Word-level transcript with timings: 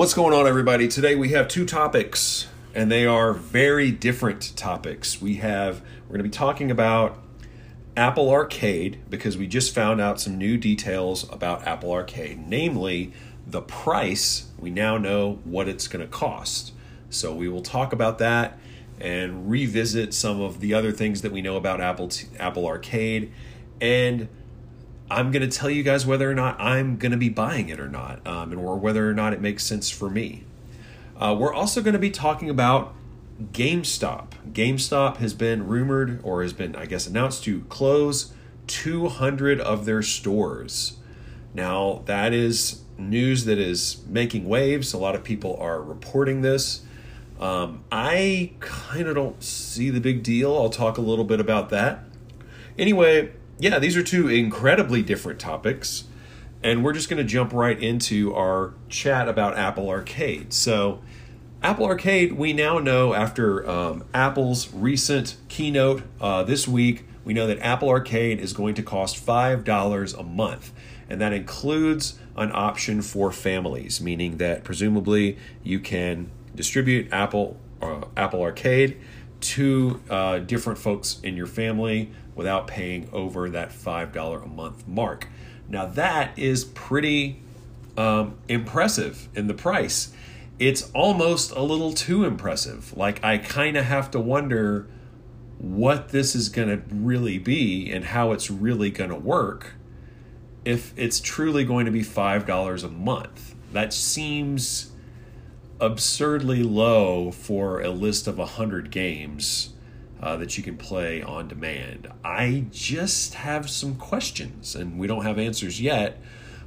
What's 0.00 0.14
going 0.14 0.32
on, 0.32 0.46
everybody? 0.46 0.88
Today 0.88 1.14
we 1.14 1.28
have 1.32 1.46
two 1.46 1.66
topics, 1.66 2.46
and 2.74 2.90
they 2.90 3.04
are 3.04 3.34
very 3.34 3.90
different 3.90 4.56
topics. 4.56 5.20
We 5.20 5.34
have 5.34 5.82
we're 6.04 6.16
going 6.16 6.20
to 6.20 6.24
be 6.24 6.30
talking 6.30 6.70
about 6.70 7.18
Apple 7.98 8.30
Arcade 8.30 9.00
because 9.10 9.36
we 9.36 9.46
just 9.46 9.74
found 9.74 10.00
out 10.00 10.18
some 10.18 10.38
new 10.38 10.56
details 10.56 11.30
about 11.30 11.66
Apple 11.66 11.92
Arcade, 11.92 12.48
namely 12.48 13.12
the 13.46 13.60
price. 13.60 14.46
We 14.58 14.70
now 14.70 14.96
know 14.96 15.40
what 15.44 15.68
it's 15.68 15.86
going 15.86 16.02
to 16.02 16.10
cost. 16.10 16.72
So 17.10 17.34
we 17.34 17.46
will 17.46 17.60
talk 17.60 17.92
about 17.92 18.16
that 18.20 18.58
and 18.98 19.50
revisit 19.50 20.14
some 20.14 20.40
of 20.40 20.60
the 20.60 20.72
other 20.72 20.92
things 20.92 21.20
that 21.20 21.30
we 21.30 21.42
know 21.42 21.56
about 21.56 21.78
Apple 21.78 22.10
Apple 22.38 22.66
Arcade 22.66 23.30
and 23.82 24.30
I'm 25.10 25.32
going 25.32 25.48
to 25.48 25.58
tell 25.58 25.68
you 25.68 25.82
guys 25.82 26.06
whether 26.06 26.30
or 26.30 26.34
not 26.34 26.60
I'm 26.60 26.96
going 26.96 27.12
to 27.12 27.18
be 27.18 27.28
buying 27.28 27.68
it 27.68 27.80
or 27.80 27.88
not, 27.88 28.24
um, 28.26 28.52
and 28.52 28.60
or 28.60 28.76
whether 28.76 29.08
or 29.08 29.14
not 29.14 29.32
it 29.32 29.40
makes 29.40 29.64
sense 29.64 29.90
for 29.90 30.08
me. 30.08 30.44
Uh, 31.16 31.36
we're 31.38 31.52
also 31.52 31.82
going 31.82 31.94
to 31.94 31.98
be 31.98 32.10
talking 32.10 32.48
about 32.48 32.94
GameStop. 33.52 34.28
GameStop 34.52 35.16
has 35.16 35.34
been 35.34 35.66
rumored, 35.66 36.20
or 36.22 36.42
has 36.42 36.52
been, 36.52 36.76
I 36.76 36.86
guess, 36.86 37.06
announced 37.06 37.42
to 37.44 37.62
close 37.62 38.32
200 38.68 39.60
of 39.60 39.84
their 39.84 40.02
stores. 40.02 40.98
Now, 41.52 42.02
that 42.06 42.32
is 42.32 42.82
news 42.96 43.46
that 43.46 43.58
is 43.58 44.02
making 44.06 44.48
waves. 44.48 44.92
A 44.92 44.98
lot 44.98 45.16
of 45.16 45.24
people 45.24 45.56
are 45.56 45.82
reporting 45.82 46.42
this. 46.42 46.82
Um, 47.40 47.82
I 47.90 48.52
kind 48.60 49.08
of 49.08 49.14
don't 49.14 49.42
see 49.42 49.90
the 49.90 50.00
big 50.00 50.22
deal. 50.22 50.54
I'll 50.56 50.70
talk 50.70 50.98
a 50.98 51.00
little 51.00 51.24
bit 51.24 51.40
about 51.40 51.70
that. 51.70 52.04
Anyway, 52.78 53.32
yeah, 53.60 53.78
these 53.78 53.96
are 53.96 54.02
two 54.02 54.28
incredibly 54.28 55.02
different 55.02 55.38
topics. 55.38 56.04
And 56.62 56.84
we're 56.84 56.92
just 56.92 57.08
going 57.08 57.18
to 57.18 57.24
jump 57.24 57.52
right 57.52 57.78
into 57.78 58.34
our 58.34 58.74
chat 58.88 59.28
about 59.28 59.56
Apple 59.56 59.88
Arcade. 59.88 60.52
So, 60.52 61.00
Apple 61.62 61.86
Arcade, 61.86 62.32
we 62.32 62.52
now 62.52 62.78
know 62.78 63.14
after 63.14 63.68
um, 63.68 64.04
Apple's 64.14 64.72
recent 64.72 65.36
keynote 65.48 66.02
uh, 66.20 66.42
this 66.42 66.66
week, 66.66 67.04
we 67.24 67.34
know 67.34 67.46
that 67.46 67.58
Apple 67.60 67.88
Arcade 67.88 68.40
is 68.40 68.52
going 68.52 68.74
to 68.74 68.82
cost 68.82 69.24
$5 69.24 70.18
a 70.18 70.22
month. 70.22 70.72
And 71.08 71.20
that 71.20 71.32
includes 71.32 72.18
an 72.36 72.50
option 72.54 73.02
for 73.02 73.30
families, 73.30 74.00
meaning 74.00 74.38
that 74.38 74.64
presumably 74.64 75.36
you 75.62 75.80
can 75.80 76.30
distribute 76.54 77.12
Apple 77.12 77.58
uh, 77.82 78.04
Apple 78.16 78.42
Arcade 78.42 78.98
to 79.40 80.00
uh, 80.10 80.38
different 80.38 80.78
folks 80.78 81.18
in 81.22 81.36
your 81.36 81.46
family 81.46 82.10
without 82.40 82.66
paying 82.66 83.06
over 83.12 83.50
that 83.50 83.68
$5 83.68 84.42
a 84.42 84.46
month 84.46 84.88
mark. 84.88 85.28
Now, 85.68 85.84
that 85.84 86.38
is 86.38 86.64
pretty 86.64 87.42
um, 87.98 88.38
impressive 88.48 89.28
in 89.34 89.46
the 89.46 89.52
price. 89.52 90.14
It's 90.58 90.90
almost 90.94 91.50
a 91.50 91.60
little 91.60 91.92
too 91.92 92.24
impressive. 92.24 92.96
Like, 92.96 93.22
I 93.22 93.36
kind 93.36 93.76
of 93.76 93.84
have 93.84 94.10
to 94.12 94.20
wonder 94.20 94.88
what 95.58 96.08
this 96.08 96.34
is 96.34 96.48
going 96.48 96.68
to 96.68 96.82
really 96.88 97.38
be 97.38 97.92
and 97.92 98.06
how 98.06 98.32
it's 98.32 98.50
really 98.50 98.88
going 98.88 99.10
to 99.10 99.16
work 99.16 99.74
if 100.64 100.94
it's 100.96 101.20
truly 101.20 101.62
going 101.62 101.84
to 101.84 101.92
be 101.92 102.00
$5 102.00 102.84
a 102.84 102.88
month. 102.88 103.54
That 103.74 103.92
seems 103.92 104.92
absurdly 105.78 106.62
low 106.62 107.32
for 107.32 107.82
a 107.82 107.90
list 107.90 108.26
of 108.26 108.38
100 108.38 108.90
games 108.90 109.69
uh, 110.22 110.36
that 110.36 110.56
you 110.56 110.62
can 110.62 110.76
play 110.76 111.22
on 111.22 111.48
demand. 111.48 112.08
I 112.24 112.66
just 112.70 113.34
have 113.34 113.70
some 113.70 113.96
questions, 113.96 114.74
and 114.74 114.98
we 114.98 115.06
don't 115.06 115.24
have 115.24 115.38
answers 115.38 115.80
yet. 115.80 116.20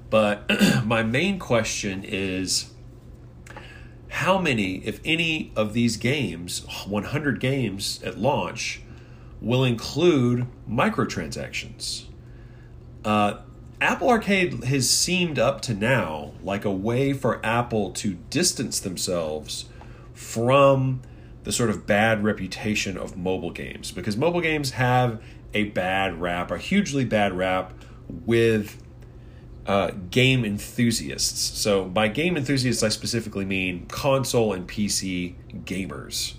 But 0.10 0.50
my 0.86 1.04
main 1.04 1.40
question 1.40 2.04
is 2.04 2.72
how 4.10 4.38
many, 4.38 4.76
if 4.86 5.00
any, 5.04 5.52
of 5.56 5.74
these 5.74 5.98
games, 5.98 6.66
100 6.88 7.40
games 7.40 8.02
at 8.04 8.18
launch, 8.18 8.82
will 9.42 9.64
include 9.64 10.48
microtransactions? 10.70 12.06
Uh, 13.04 13.40
Apple 13.82 14.10
Arcade 14.10 14.64
has 14.64 14.90
seemed 14.90 15.38
up 15.38 15.62
to 15.62 15.74
now 15.74 16.32
like 16.42 16.64
a 16.64 16.72
way 16.72 17.12
for 17.12 17.46
Apple 17.46 17.92
to 17.92 18.14
distance 18.30 18.80
themselves 18.80 19.66
from 20.14 21.02
the 21.44 21.52
sort 21.52 21.70
of 21.70 21.86
bad 21.86 22.24
reputation 22.24 22.98
of 22.98 23.18
mobile 23.18 23.52
games 23.52 23.92
because 23.92 24.16
mobile 24.16 24.42
games 24.42 24.72
have 24.72 25.22
a 25.54 25.66
bad 25.66 26.20
rap, 26.20 26.52
a 26.52 26.58
hugely 26.58 27.06
bad 27.06 27.34
rap 27.34 27.74
with 28.08 28.82
uh, 29.66 29.92
game 30.10 30.44
enthusiasts. 30.44 31.40
So, 31.60 31.86
by 31.86 32.08
game 32.08 32.36
enthusiasts, 32.36 32.84
I 32.84 32.90
specifically 32.90 33.46
mean 33.46 33.86
console 33.88 34.54
and 34.54 34.68
PC 34.68 35.36
gamers. 35.64 36.34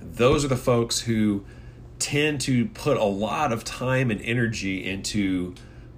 Those 0.00 0.44
are 0.44 0.48
the 0.48 0.56
folks 0.56 1.00
who 1.00 1.44
tend 1.98 2.40
to 2.42 2.66
put 2.66 2.96
a 2.96 3.04
lot 3.04 3.52
of 3.52 3.64
time 3.64 4.10
and 4.10 4.20
energy 4.22 4.84
into 4.84 5.54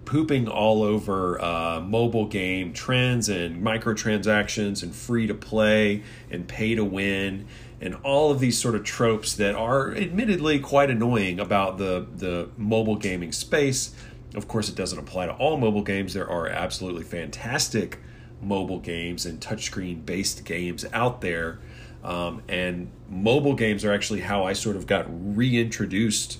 pooping 0.08 0.48
all 0.48 0.82
over 0.82 1.38
uh, 1.38 1.78
mobile 1.80 2.24
game 2.24 2.72
trends 2.72 3.28
and 3.28 3.62
microtransactions 3.62 4.82
and 4.82 4.94
free 4.94 5.26
to 5.26 5.34
play 5.34 6.02
and 6.30 6.48
pay 6.48 6.74
to 6.74 6.82
win 6.82 7.46
and 7.78 7.94
all 7.96 8.30
of 8.30 8.40
these 8.40 8.58
sort 8.58 8.74
of 8.74 8.82
tropes 8.84 9.34
that 9.34 9.54
are 9.54 9.94
admittedly 9.94 10.58
quite 10.58 10.88
annoying 10.88 11.38
about 11.38 11.76
the 11.76 12.06
the 12.16 12.48
mobile 12.56 12.96
gaming 12.96 13.32
space. 13.32 13.94
Of 14.34 14.48
course, 14.48 14.70
it 14.70 14.74
doesn't 14.74 14.98
apply 14.98 15.26
to 15.26 15.32
all 15.32 15.58
mobile 15.58 15.82
games. 15.82 16.14
There 16.14 16.28
are 16.28 16.48
absolutely 16.48 17.04
fantastic 17.04 17.98
mobile 18.40 18.80
games 18.80 19.26
and 19.26 19.38
touchscreen 19.40 20.06
based 20.06 20.42
games 20.46 20.86
out 20.94 21.20
there. 21.20 21.60
Um, 22.02 22.42
and 22.48 22.90
mobile 23.10 23.54
games 23.54 23.84
are 23.84 23.92
actually 23.92 24.20
how 24.20 24.44
I 24.44 24.54
sort 24.54 24.76
of 24.76 24.86
got 24.86 25.04
reintroduced 25.36 26.38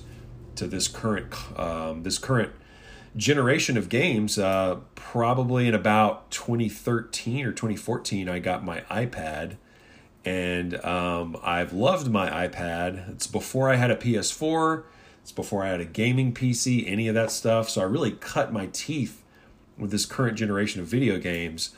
to 0.55 0.65
this 0.65 0.87
current 0.87 1.35
um, 1.55 2.01
this 2.01 2.17
current 2.17 2.51
generation 3.15 3.77
of 3.77 3.89
games. 3.89 4.37
Uh, 4.37 4.79
probably 4.95 5.67
in 5.67 5.73
about 5.73 6.29
2013 6.31 7.45
or 7.45 7.51
2014, 7.51 8.29
I 8.29 8.39
got 8.39 8.63
my 8.63 8.81
iPad 8.81 9.57
and 10.25 10.83
um, 10.85 11.37
I've 11.43 11.73
loved 11.73 12.11
my 12.11 12.47
iPad. 12.47 13.09
It's 13.11 13.27
before 13.27 13.69
I 13.69 13.75
had 13.75 13.89
a 13.89 13.95
PS4. 13.95 14.83
It's 15.21 15.31
before 15.31 15.63
I 15.63 15.69
had 15.69 15.79
a 15.79 15.85
gaming 15.85 16.33
PC, 16.33 16.83
any 16.87 17.07
of 17.07 17.15
that 17.15 17.31
stuff. 17.31 17.69
So 17.69 17.81
I 17.81 17.85
really 17.85 18.11
cut 18.11 18.51
my 18.51 18.67
teeth 18.67 19.23
with 19.77 19.91
this 19.91 20.05
current 20.05 20.37
generation 20.37 20.81
of 20.81 20.87
video 20.87 21.17
games 21.17 21.73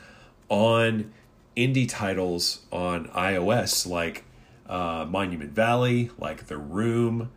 on 0.48 1.12
indie 1.56 1.88
titles 1.88 2.62
on 2.72 3.08
iOS, 3.08 3.86
like 3.86 4.24
uh, 4.68 5.06
Monument 5.08 5.52
Valley, 5.52 6.10
like 6.18 6.46
The 6.46 6.58
Room, 6.58 7.30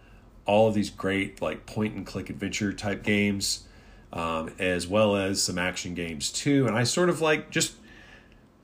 all 0.45 0.67
of 0.67 0.73
these 0.73 0.89
great 0.89 1.41
like 1.41 1.65
point 1.65 1.95
and 1.95 2.05
click 2.05 2.29
adventure 2.29 2.73
type 2.73 3.03
games, 3.03 3.67
um, 4.15 4.49
as 4.57 4.87
well 4.87 5.15
as 5.15 5.43
some 5.43 5.59
action 5.59 5.93
games 5.93 6.31
too. 6.31 6.65
And 6.65 6.75
I 6.75 6.85
sort 6.85 7.09
of 7.09 7.21
like 7.21 7.51
just 7.51 7.73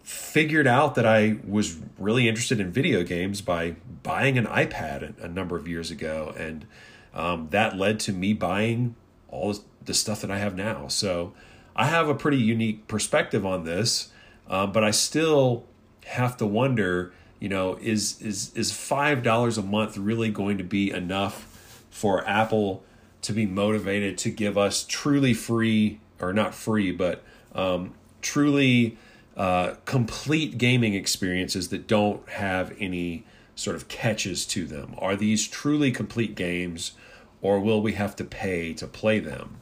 figured 0.01 0.65
out 0.65 0.95
that 0.95 1.05
I 1.05 1.37
was 1.47 1.77
really 1.99 2.27
interested 2.27 2.59
in 2.59 2.71
video 2.71 3.03
games 3.03 3.41
by 3.41 3.75
buying 4.01 4.37
an 4.37 4.45
iPad 4.47 5.21
a, 5.21 5.27
number 5.27 5.57
of 5.57 5.67
years 5.67 5.91
ago, 5.91 6.33
and 6.37 6.65
um, 7.13 7.49
that 7.51 7.77
led 7.77 7.99
to 8.01 8.13
me 8.13 8.33
buying 8.33 8.95
all 9.27 9.55
the 9.85 9.93
stuff 9.93 10.21
that 10.21 10.31
I 10.31 10.37
have 10.37 10.55
now. 10.55 10.87
So 10.87 11.33
I 11.75 11.85
have 11.85 12.09
a 12.09 12.15
pretty 12.15 12.37
unique 12.37 12.87
perspective 12.87 13.45
on 13.45 13.65
this, 13.65 14.11
uh, 14.49 14.67
but 14.67 14.83
I 14.83 14.91
still 14.91 15.65
have 16.05 16.37
to 16.37 16.45
wonder, 16.45 17.13
you 17.39 17.49
know, 17.49 17.77
is 17.81 18.21
is 18.21 18.51
is 18.55 18.71
five 18.71 19.21
dollars 19.21 19.57
a 19.57 19.63
month 19.63 19.97
really 19.97 20.29
going 20.29 20.57
to 20.57 20.63
be 20.63 20.91
enough 20.91 21.83
for 21.89 22.27
Apple 22.27 22.83
to 23.21 23.33
be 23.33 23.45
motivated 23.45 24.17
to 24.19 24.29
give 24.31 24.57
us 24.57 24.83
truly 24.83 25.33
free 25.33 25.99
or 26.19 26.33
not 26.33 26.53
free, 26.53 26.91
but 26.91 27.23
um, 27.53 27.93
truly 28.21 28.97
uh, 29.35 29.75
complete 29.85 30.57
gaming 30.57 30.93
experiences 30.93 31.69
that 31.69 31.87
don't 31.87 32.27
have 32.29 32.75
any 32.79 33.25
sort 33.55 33.75
of 33.75 33.87
catches 33.87 34.45
to 34.47 34.65
them? 34.65 34.95
Are 34.97 35.15
these 35.15 35.47
truly 35.47 35.91
complete 35.91 36.35
games, 36.35 36.93
or 37.41 37.59
will 37.59 37.81
we 37.81 37.93
have 37.93 38.15
to 38.17 38.23
pay 38.23 38.73
to 38.73 38.87
play 38.87 39.19
them? 39.19 39.57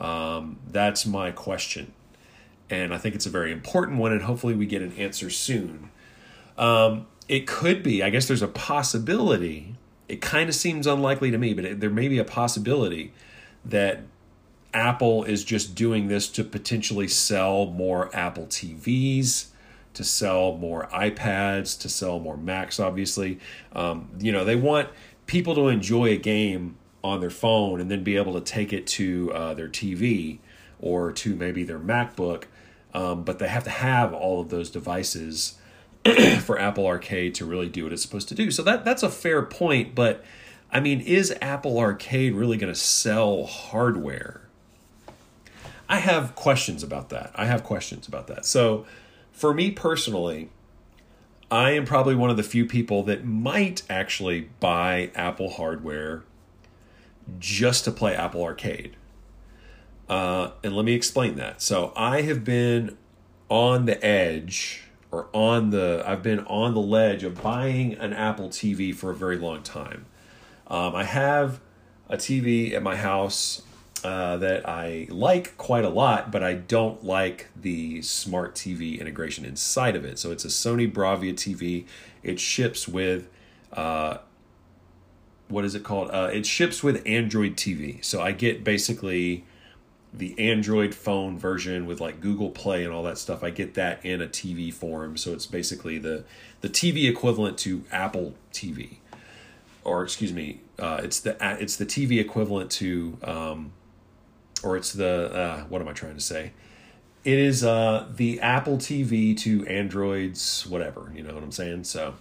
Um, 0.00 0.58
that's 0.66 1.04
my 1.06 1.30
question. 1.30 1.92
And 2.70 2.94
I 2.94 2.98
think 2.98 3.14
it's 3.14 3.26
a 3.26 3.30
very 3.30 3.52
important 3.52 3.98
one, 3.98 4.12
and 4.12 4.22
hopefully 4.22 4.54
we 4.54 4.66
get 4.66 4.82
an 4.82 4.92
answer 4.92 5.30
soon. 5.30 5.90
Um, 6.56 7.06
it 7.28 7.46
could 7.46 7.82
be, 7.82 8.02
I 8.02 8.10
guess 8.10 8.26
there's 8.26 8.42
a 8.42 8.48
possibility, 8.48 9.74
it 10.10 10.20
kind 10.20 10.48
of 10.48 10.56
seems 10.56 10.88
unlikely 10.88 11.30
to 11.30 11.38
me, 11.38 11.54
but 11.54 11.64
it, 11.64 11.80
there 11.80 11.90
may 11.90 12.08
be 12.08 12.18
a 12.18 12.24
possibility 12.24 13.12
that 13.64 14.02
Apple 14.74 15.22
is 15.22 15.44
just 15.44 15.76
doing 15.76 16.08
this 16.08 16.28
to 16.30 16.42
potentially 16.42 17.06
sell 17.06 17.66
more 17.66 18.14
Apple 18.14 18.46
TVs, 18.46 19.46
to 19.94 20.04
sell 20.04 20.56
more 20.56 20.88
iPads, 20.92 21.78
to 21.80 21.88
sell 21.88 22.18
more 22.18 22.36
Macs, 22.36 22.80
obviously. 22.80 23.38
Um, 23.72 24.10
you 24.18 24.32
know, 24.32 24.44
they 24.44 24.56
want 24.56 24.88
people 25.26 25.54
to 25.54 25.68
enjoy 25.68 26.06
a 26.06 26.16
game 26.16 26.76
on 27.04 27.20
their 27.20 27.30
phone 27.30 27.80
and 27.80 27.88
then 27.88 28.02
be 28.02 28.16
able 28.16 28.34
to 28.34 28.40
take 28.40 28.72
it 28.72 28.86
to 28.86 29.32
uh, 29.32 29.54
their 29.54 29.68
TV 29.68 30.38
or 30.80 31.12
to 31.12 31.36
maybe 31.36 31.62
their 31.62 31.78
MacBook. 31.78 32.44
Um, 32.92 33.22
but 33.22 33.38
they 33.38 33.46
have 33.46 33.64
to 33.64 33.70
have 33.70 34.12
all 34.12 34.40
of 34.40 34.48
those 34.48 34.70
devices 34.70 35.54
for 36.40 36.58
Apple 36.58 36.86
Arcade 36.86 37.34
to 37.36 37.44
really 37.44 37.68
do 37.68 37.84
what 37.84 37.92
it's 37.92 38.02
supposed 38.02 38.28
to 38.28 38.34
do. 38.34 38.50
So 38.50 38.62
that 38.62 38.84
that's 38.84 39.02
a 39.02 39.10
fair 39.10 39.42
point, 39.42 39.94
but 39.94 40.24
I 40.72 40.80
mean, 40.80 41.00
is 41.00 41.34
Apple 41.40 41.78
Arcade 41.78 42.34
really 42.34 42.56
going 42.56 42.72
to 42.72 42.78
sell 42.78 43.44
hardware? 43.44 44.42
I 45.88 45.98
have 45.98 46.36
questions 46.36 46.82
about 46.84 47.08
that. 47.08 47.32
I 47.34 47.46
have 47.46 47.64
questions 47.64 48.06
about 48.06 48.28
that. 48.28 48.46
So, 48.46 48.86
for 49.32 49.52
me 49.52 49.72
personally, 49.72 50.50
I 51.50 51.72
am 51.72 51.84
probably 51.84 52.14
one 52.14 52.30
of 52.30 52.36
the 52.36 52.44
few 52.44 52.64
people 52.64 53.02
that 53.04 53.24
might 53.24 53.82
actually 53.90 54.50
buy 54.60 55.10
Apple 55.16 55.50
hardware 55.50 56.22
just 57.40 57.84
to 57.84 57.90
play 57.90 58.14
Apple 58.14 58.44
Arcade. 58.44 58.94
Uh, 60.08 60.52
and 60.62 60.76
let 60.76 60.84
me 60.84 60.92
explain 60.92 61.34
that. 61.36 61.60
So, 61.60 61.92
I 61.96 62.22
have 62.22 62.44
been 62.44 62.96
on 63.48 63.86
the 63.86 64.04
edge 64.04 64.84
or 65.10 65.28
on 65.32 65.70
the 65.70 66.02
I've 66.06 66.22
been 66.22 66.40
on 66.40 66.74
the 66.74 66.80
ledge 66.80 67.24
of 67.24 67.42
buying 67.42 67.94
an 67.94 68.12
Apple 68.12 68.48
TV 68.48 68.94
for 68.94 69.10
a 69.10 69.14
very 69.14 69.36
long 69.36 69.62
time. 69.62 70.06
Um, 70.66 70.94
I 70.94 71.04
have 71.04 71.60
a 72.08 72.16
TV 72.16 72.74
at 72.74 72.82
my 72.82 72.96
house 72.96 73.62
uh, 74.04 74.36
that 74.38 74.68
I 74.68 75.06
like 75.10 75.56
quite 75.58 75.84
a 75.84 75.88
lot, 75.88 76.30
but 76.30 76.42
I 76.42 76.54
don't 76.54 77.04
like 77.04 77.48
the 77.54 78.02
smart 78.02 78.54
TV 78.54 78.98
integration 79.00 79.44
inside 79.44 79.96
of 79.96 80.04
it. 80.04 80.18
So 80.18 80.30
it's 80.30 80.44
a 80.44 80.48
Sony 80.48 80.90
Bravia 80.90 81.34
TV. 81.34 81.86
It 82.22 82.40
ships 82.40 82.88
with 82.88 83.28
uh, 83.72 84.18
what 85.48 85.64
is 85.64 85.74
it 85.74 85.82
called? 85.82 86.10
Uh, 86.10 86.30
it 86.32 86.46
ships 86.46 86.82
with 86.82 87.02
Android 87.04 87.56
TV. 87.56 88.02
So 88.04 88.22
I 88.22 88.32
get 88.32 88.64
basically 88.64 89.44
the 90.12 90.38
Android 90.38 90.94
phone 90.94 91.38
version 91.38 91.86
with 91.86 92.00
like 92.00 92.20
Google 92.20 92.50
Play 92.50 92.84
and 92.84 92.92
all 92.92 93.02
that 93.04 93.18
stuff. 93.18 93.44
I 93.44 93.50
get 93.50 93.74
that 93.74 94.04
in 94.04 94.20
a 94.20 94.26
TV 94.26 94.72
form, 94.72 95.16
so 95.16 95.32
it's 95.32 95.46
basically 95.46 95.98
the 95.98 96.24
the 96.60 96.68
TV 96.68 97.08
equivalent 97.08 97.58
to 97.58 97.84
Apple 97.92 98.34
TV, 98.52 98.96
or 99.84 100.02
excuse 100.02 100.32
me, 100.32 100.60
uh, 100.78 101.00
it's 101.02 101.20
the 101.20 101.36
it's 101.60 101.76
the 101.76 101.86
TV 101.86 102.20
equivalent 102.20 102.70
to, 102.72 103.18
um, 103.22 103.72
or 104.62 104.76
it's 104.76 104.92
the 104.92 105.32
uh, 105.32 105.60
what 105.64 105.80
am 105.80 105.88
I 105.88 105.92
trying 105.92 106.14
to 106.14 106.20
say? 106.20 106.52
It 107.22 107.38
is 107.38 107.62
uh, 107.62 108.08
the 108.14 108.40
Apple 108.40 108.78
TV 108.78 109.36
to 109.38 109.66
Androids, 109.66 110.66
whatever. 110.66 111.12
You 111.14 111.22
know 111.22 111.34
what 111.34 111.42
I'm 111.42 111.52
saying? 111.52 111.84
So 111.84 112.14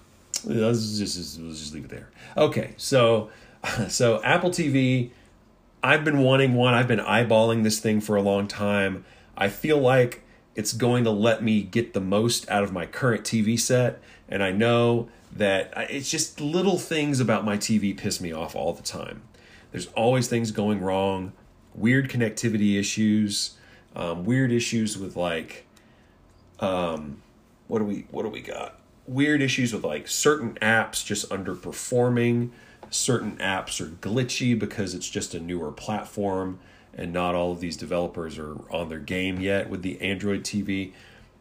let's 0.45 1.00
just 1.00 1.39
let's 1.39 1.59
just 1.59 1.74
leave 1.74 1.86
it 1.86 1.89
there. 1.89 2.09
Okay, 2.38 2.74
so 2.77 3.31
so 3.88 4.21
Apple 4.24 4.51
TV 4.51 5.12
I've 5.81 6.03
been 6.03 6.19
wanting 6.19 6.55
one. 6.55 6.73
I've 6.73 6.87
been 6.87 6.99
eyeballing 6.99 7.63
this 7.63 7.79
thing 7.79 8.01
for 8.01 8.15
a 8.15 8.21
long 8.21 8.47
time. 8.47 9.05
I 9.37 9.47
feel 9.47 9.77
like 9.77 10.23
it's 10.55 10.73
going 10.73 11.05
to 11.05 11.11
let 11.11 11.41
me 11.41 11.63
get 11.63 11.93
the 11.93 12.01
most 12.01 12.49
out 12.49 12.63
of 12.63 12.73
my 12.73 12.85
current 12.85 13.23
TV 13.23 13.57
set. 13.57 14.01
And 14.27 14.43
I 14.43 14.51
know 14.51 15.09
that 15.31 15.71
it's 15.89 16.09
just 16.09 16.41
little 16.41 16.77
things 16.77 17.19
about 17.19 17.45
my 17.45 17.57
TV 17.57 17.95
piss 17.95 18.19
me 18.19 18.33
off 18.33 18.55
all 18.55 18.73
the 18.73 18.83
time. 18.83 19.21
There's 19.71 19.87
always 19.87 20.27
things 20.27 20.51
going 20.51 20.81
wrong, 20.81 21.31
weird 21.73 22.09
connectivity 22.09 22.77
issues, 22.77 23.55
um, 23.95 24.25
weird 24.25 24.51
issues 24.51 24.97
with 24.97 25.15
like, 25.15 25.65
um, 26.59 27.21
what 27.67 27.79
do 27.79 27.85
we 27.85 28.05
what 28.11 28.23
do 28.23 28.29
we 28.29 28.41
got? 28.41 28.79
Weird 29.07 29.41
issues 29.41 29.73
with 29.73 29.83
like 29.83 30.07
certain 30.07 30.55
apps 30.61 31.05
just 31.05 31.29
underperforming 31.29 32.49
certain 32.89 33.38
apps 33.38 33.80
are 33.81 33.89
glitchy 33.89 34.57
because 34.57 34.94
it's 34.94 35.09
just 35.09 35.33
a 35.33 35.39
newer 35.39 35.71
platform 35.71 36.59
and 36.94 37.13
not 37.13 37.36
all 37.36 37.51
of 37.51 37.59
these 37.59 37.77
developers 37.77 38.38
are 38.38 38.57
on 38.71 38.89
their 38.89 39.00
game 39.00 39.39
yet 39.39 39.69
with 39.69 39.81
the 39.83 40.00
Android 40.01 40.44
TV. 40.44 40.91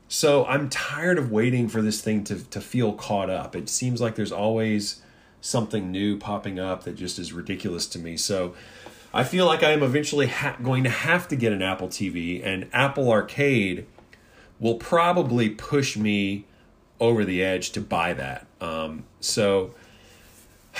So 0.06 0.44
I'm 0.46 0.68
tired 0.68 1.18
of 1.18 1.30
waiting 1.30 1.68
for 1.68 1.82
this 1.82 2.00
thing 2.00 2.24
to, 2.24 2.42
to 2.50 2.60
feel 2.60 2.92
caught 2.92 3.28
up. 3.28 3.56
It 3.56 3.68
seems 3.68 4.00
like 4.00 4.14
there's 4.14 4.32
always 4.32 5.02
something 5.40 5.90
new 5.90 6.16
popping 6.18 6.58
up 6.58 6.84
that 6.84 6.94
just 6.94 7.18
is 7.18 7.32
ridiculous 7.32 7.86
to 7.88 7.98
me. 7.98 8.16
So 8.16 8.54
I 9.12 9.24
feel 9.24 9.46
like 9.46 9.62
I 9.62 9.72
am 9.72 9.82
eventually 9.82 10.26
ha- 10.26 10.56
going 10.62 10.84
to 10.84 10.90
have 10.90 11.28
to 11.28 11.36
get 11.36 11.52
an 11.52 11.62
Apple 11.62 11.88
TV, 11.88 12.44
and 12.44 12.68
Apple 12.72 13.10
Arcade 13.10 13.86
will 14.60 14.76
probably 14.76 15.50
push 15.50 15.96
me 15.96 16.46
over 17.00 17.24
the 17.24 17.42
edge 17.42 17.70
to 17.70 17.80
buy 17.80 18.12
that. 18.12 18.46
Um, 18.60 19.04
so 19.20 19.74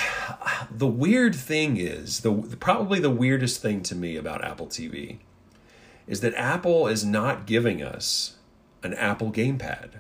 the 0.71 0.87
weird 0.87 1.35
thing 1.35 1.77
is 1.77 2.21
the 2.21 2.33
probably 2.61 3.01
the 3.01 3.11
weirdest 3.11 3.61
thing 3.63 3.83
to 3.83 3.95
me 3.95 4.17
about 4.17 4.45
Apple 4.45 4.67
TV 4.67 5.19
is 6.07 6.21
that 6.21 6.35
Apple 6.35 6.89
is 6.89 7.05
not 7.05 7.47
giving 7.47 7.83
us 7.83 8.37
an 8.83 8.95
Apple 8.95 9.31
gamepad. 9.31 9.91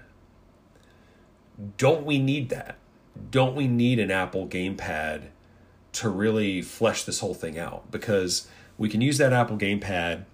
Don't 1.76 2.04
we 2.04 2.18
need 2.18 2.48
that? 2.48 2.76
Don't 3.30 3.54
we 3.54 3.66
need 3.66 3.98
an 3.98 4.10
Apple 4.10 4.46
gamepad 4.46 5.24
to 5.92 6.08
really 6.08 6.62
flesh 6.62 7.04
this 7.04 7.20
whole 7.20 7.34
thing 7.34 7.58
out? 7.58 7.90
Because 7.90 8.48
we 8.78 8.88
can 8.88 9.00
use 9.00 9.18
that 9.18 9.32
Apple 9.32 9.58
gamepad 9.58 10.24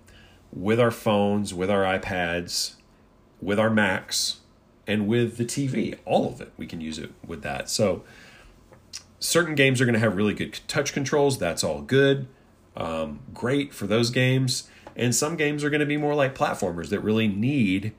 with 0.53 0.79
our 0.79 0.91
phones, 0.91 1.53
with 1.53 1.71
our 1.71 1.83
iPads, 1.83 2.75
with 3.41 3.59
our 3.59 3.71
Macs, 3.71 4.41
and 4.87 5.09
with 5.09 5.39
the 5.39 5.45
TV. 5.45 5.99
All 6.05 6.29
of 6.29 6.41
it, 6.41 6.53
we 6.57 6.67
can 6.67 6.81
use 6.81 6.99
it 6.99 7.13
with 7.27 7.43
that. 7.43 7.69
So 7.69 8.05
certain 9.25 9.55
games 9.55 9.81
are 9.81 9.87
going 9.87 9.95
to 9.95 10.01
have 10.01 10.17
really 10.17 10.35
good 10.35 10.61
touch 10.69 10.93
controls. 10.93 11.39
That's 11.39 11.65
all 11.65 11.81
good. 11.81 12.29
Um, 12.77 13.21
great 13.33 13.73
for 13.73 13.87
those 13.87 14.11
games. 14.11 14.69
And 14.97 15.15
some 15.15 15.37
games 15.37 15.65
are 15.65 15.71
going 15.71 15.81
to 15.81 15.87
be 15.87 15.97
more 15.97 16.15
like 16.15 16.35
platformers 16.35 16.91
that 16.91 17.01
really 17.01 17.27
need 17.27 17.95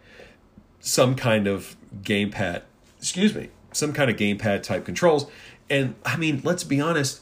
some 0.79 1.15
kind 1.15 1.47
of 1.47 1.75
gamepad, 2.03 2.61
excuse 2.99 3.33
me, 3.33 3.49
some 3.71 3.91
kind 3.91 4.11
of 4.11 4.17
gamepad 4.17 4.61
type 4.61 4.85
controls. 4.85 5.25
And 5.67 5.95
I 6.05 6.15
mean, 6.15 6.41
let's 6.43 6.63
be 6.63 6.79
honest, 6.79 7.21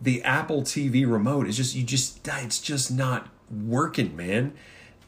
the 0.00 0.22
Apple 0.22 0.62
TV 0.62 1.10
remote 1.10 1.48
is 1.48 1.56
just, 1.56 1.74
you 1.74 1.82
just, 1.82 2.26
it's 2.28 2.60
just 2.60 2.92
not 2.92 3.28
working, 3.50 4.16
man. 4.16 4.52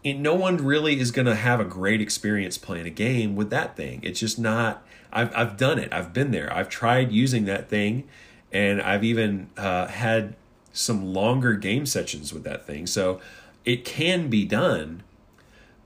And 0.04 0.20
no 0.20 0.34
one 0.34 0.56
really 0.56 0.98
is 0.98 1.12
going 1.12 1.26
to 1.26 1.36
have 1.36 1.60
a 1.60 1.64
great 1.64 2.00
experience 2.00 2.58
playing 2.58 2.86
a 2.88 2.90
game 2.90 3.36
with 3.36 3.50
that 3.50 3.76
thing. 3.76 4.00
It's 4.02 4.18
just 4.18 4.36
not, 4.36 4.84
I've, 5.12 5.34
I've 5.34 5.56
done 5.56 5.78
it. 5.78 5.92
I've 5.92 6.12
been 6.12 6.32
there. 6.32 6.52
I've 6.52 6.68
tried 6.68 7.12
using 7.12 7.44
that 7.44 7.68
thing 7.68 8.08
and 8.52 8.81
I've 8.82 9.04
even 9.04 9.50
uh, 9.56 9.87
had 9.87 10.37
some 10.72 11.04
longer 11.12 11.54
game 11.54 11.87
sessions 11.87 12.32
with 12.32 12.44
that 12.44 12.66
thing. 12.66 12.87
So 12.87 13.21
it 13.64 13.85
can 13.85 14.28
be 14.28 14.44
done, 14.44 15.02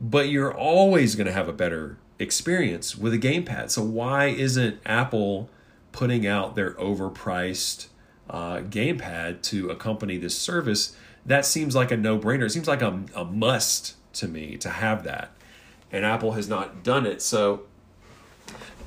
but 0.01 0.29
you're 0.29 0.55
always 0.55 1.15
going 1.15 1.27
to 1.27 1.33
have 1.33 1.49
a 1.49 1.53
better 1.53 1.99
experience 2.19 2.97
with 2.97 3.13
a 3.13 3.19
gamepad. 3.19 3.71
So 3.71 3.83
why 3.83 4.27
isn't 4.27 4.81
Apple 4.87 5.49
putting 5.93 6.27
out 6.27 6.55
their 6.55 6.73
overpriced 6.73 7.87
uh, 8.29 8.59
gamepad 8.59 9.43
to 9.43 9.71
accompany 9.71 10.17
this 10.19 10.37
service? 10.37 10.97
That 11.25 11.45
seems 11.45 11.75
like 11.75 11.91
a 11.91 11.97
no-brainer. 11.97 12.47
It 12.47 12.51
seems 12.51 12.69
like 12.69 12.83
a, 12.83 13.03
a 13.15 13.25
must 13.25 13.97
to 14.15 14.29
me 14.29 14.57
to 14.59 14.71
have 14.71 15.05
that, 15.05 15.33
and 15.93 16.05
Apple 16.05 16.33
has 16.33 16.49
not 16.49 16.83
done 16.83 17.05
it. 17.05 17.21
So 17.21 17.63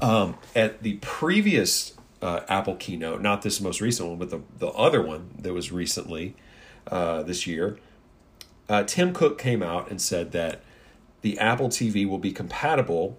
um, 0.01 0.37
at 0.55 0.81
the 0.81 0.95
previous 1.01 1.93
uh, 2.21 2.41
Apple 2.47 2.75
keynote, 2.75 3.21
not 3.21 3.41
this 3.41 3.61
most 3.61 3.81
recent 3.81 4.09
one, 4.09 4.17
but 4.17 4.29
the, 4.29 4.41
the 4.57 4.67
other 4.67 5.01
one 5.01 5.31
that 5.39 5.53
was 5.53 5.71
recently 5.71 6.35
uh, 6.87 7.23
this 7.23 7.47
year, 7.47 7.77
uh, 8.67 8.83
Tim 8.83 9.13
Cook 9.13 9.37
came 9.37 9.63
out 9.63 9.89
and 9.89 10.01
said 10.01 10.31
that 10.31 10.61
the 11.21 11.39
Apple 11.39 11.69
TV 11.69 12.07
will 12.07 12.17
be 12.17 12.31
compatible 12.31 13.17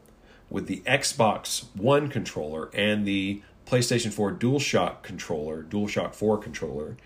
with 0.49 0.67
the 0.67 0.83
Xbox 0.87 1.65
One 1.75 2.09
controller 2.09 2.71
and 2.75 3.07
the 3.07 3.43
PlayStation 3.67 4.13
4 4.13 4.33
DualShock 4.33 5.03
controller, 5.03 5.63
DualShock 5.63 6.15
4 6.15 6.39
controller. 6.39 6.97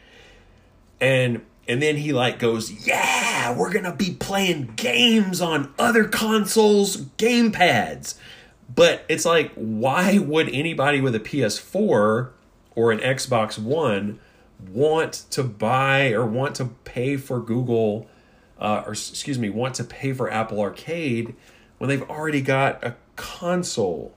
And 1.00 1.44
and 1.66 1.80
then 1.80 1.96
he 1.96 2.12
like 2.12 2.38
goes, 2.38 2.86
"Yeah, 2.86 3.56
we're 3.56 3.72
going 3.72 3.84
to 3.84 3.92
be 3.92 4.12
playing 4.12 4.74
games 4.76 5.40
on 5.40 5.72
other 5.78 6.04
consoles, 6.04 6.96
game 7.16 7.52
pads." 7.52 8.16
But 8.72 9.04
it's 9.08 9.24
like, 9.24 9.52
why 9.54 10.18
would 10.18 10.48
anybody 10.48 11.00
with 11.00 11.14
a 11.14 11.20
PS4 11.20 12.30
or 12.74 12.92
an 12.92 12.98
Xbox 12.98 13.58
One 13.58 14.20
want 14.72 15.24
to 15.30 15.42
buy 15.42 16.12
or 16.12 16.24
want 16.24 16.54
to 16.56 16.66
pay 16.84 17.16
for 17.16 17.40
Google, 17.40 18.08
uh, 18.58 18.82
or 18.86 18.92
excuse 18.92 19.38
me, 19.38 19.50
want 19.50 19.74
to 19.76 19.84
pay 19.84 20.12
for 20.12 20.30
Apple 20.30 20.60
Arcade 20.60 21.34
when 21.78 21.88
they've 21.88 22.08
already 22.08 22.40
got 22.40 22.82
a 22.82 22.96
console? 23.16 24.14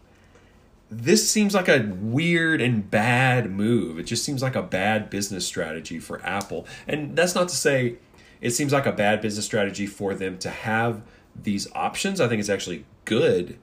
This 0.90 1.30
seems 1.30 1.54
like 1.54 1.68
a 1.68 1.80
weird 2.00 2.62
and 2.62 2.90
bad 2.90 3.52
move. 3.52 4.00
It 4.00 4.04
just 4.04 4.24
seems 4.24 4.42
like 4.42 4.56
a 4.56 4.64
bad 4.64 5.10
business 5.10 5.46
strategy 5.46 6.00
for 6.00 6.26
Apple. 6.26 6.66
And 6.88 7.16
that's 7.16 7.36
not 7.36 7.50
to 7.50 7.56
say 7.56 7.98
it 8.40 8.52
seems 8.52 8.72
like 8.72 8.86
a 8.86 8.94
bad 8.94 9.20
business 9.20 9.46
strategy 9.46 9.86
for 9.86 10.14
them 10.14 10.38
to 10.40 10.50
have 10.50 11.02
these 11.36 11.68
options. 11.74 12.22
I 12.22 12.30
think 12.30 12.40
it's 12.40 12.50
actually 12.50 12.86
good 13.04 13.58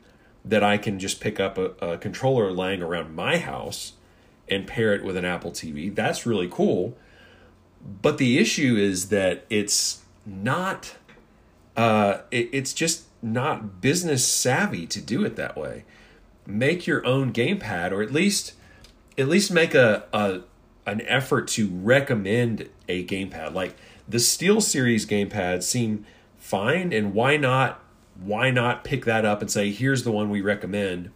that 0.44 0.62
I 0.62 0.76
can 0.78 0.98
just 0.98 1.20
pick 1.20 1.40
up 1.40 1.56
a, 1.58 1.70
a 1.80 1.98
controller 1.98 2.52
lying 2.52 2.82
around 2.82 3.14
my 3.14 3.38
house 3.38 3.92
and 4.48 4.66
pair 4.66 4.94
it 4.94 5.02
with 5.02 5.16
an 5.16 5.24
Apple 5.24 5.52
TV. 5.52 5.94
That's 5.94 6.26
really 6.26 6.48
cool. 6.50 6.96
But 8.02 8.18
the 8.18 8.38
issue 8.38 8.76
is 8.76 9.08
that 9.08 9.44
it's 9.50 10.02
not, 10.26 10.96
uh, 11.76 12.18
it, 12.30 12.50
it's 12.52 12.72
just 12.74 13.04
not 13.22 13.80
business 13.80 14.26
savvy 14.26 14.86
to 14.86 15.00
do 15.00 15.24
it 15.24 15.36
that 15.36 15.56
way. 15.56 15.84
make 16.46 16.86
your 16.86 17.04
own 17.06 17.32
gamepad 17.32 17.90
or 17.90 18.02
at 18.02 18.12
least 18.12 18.54
at 19.16 19.28
least 19.28 19.50
make 19.50 19.74
a, 19.74 20.04
a 20.12 20.40
an 20.86 21.00
effort 21.02 21.48
to 21.48 21.68
recommend 21.68 22.68
a 22.88 23.04
gamepad. 23.06 23.54
Like 23.54 23.76
the 24.08 24.18
Steel 24.18 24.60
Series 24.60 25.06
gamepads 25.06 25.62
seem 25.62 26.04
fine, 26.38 26.92
and 26.92 27.14
why 27.14 27.36
not 27.36 27.82
why 28.22 28.50
not 28.50 28.84
pick 28.84 29.04
that 29.04 29.24
up 29.24 29.40
and 29.40 29.50
say 29.50 29.70
here's 29.70 30.04
the 30.04 30.12
one 30.12 30.30
we 30.30 30.40
recommend? 30.40 31.10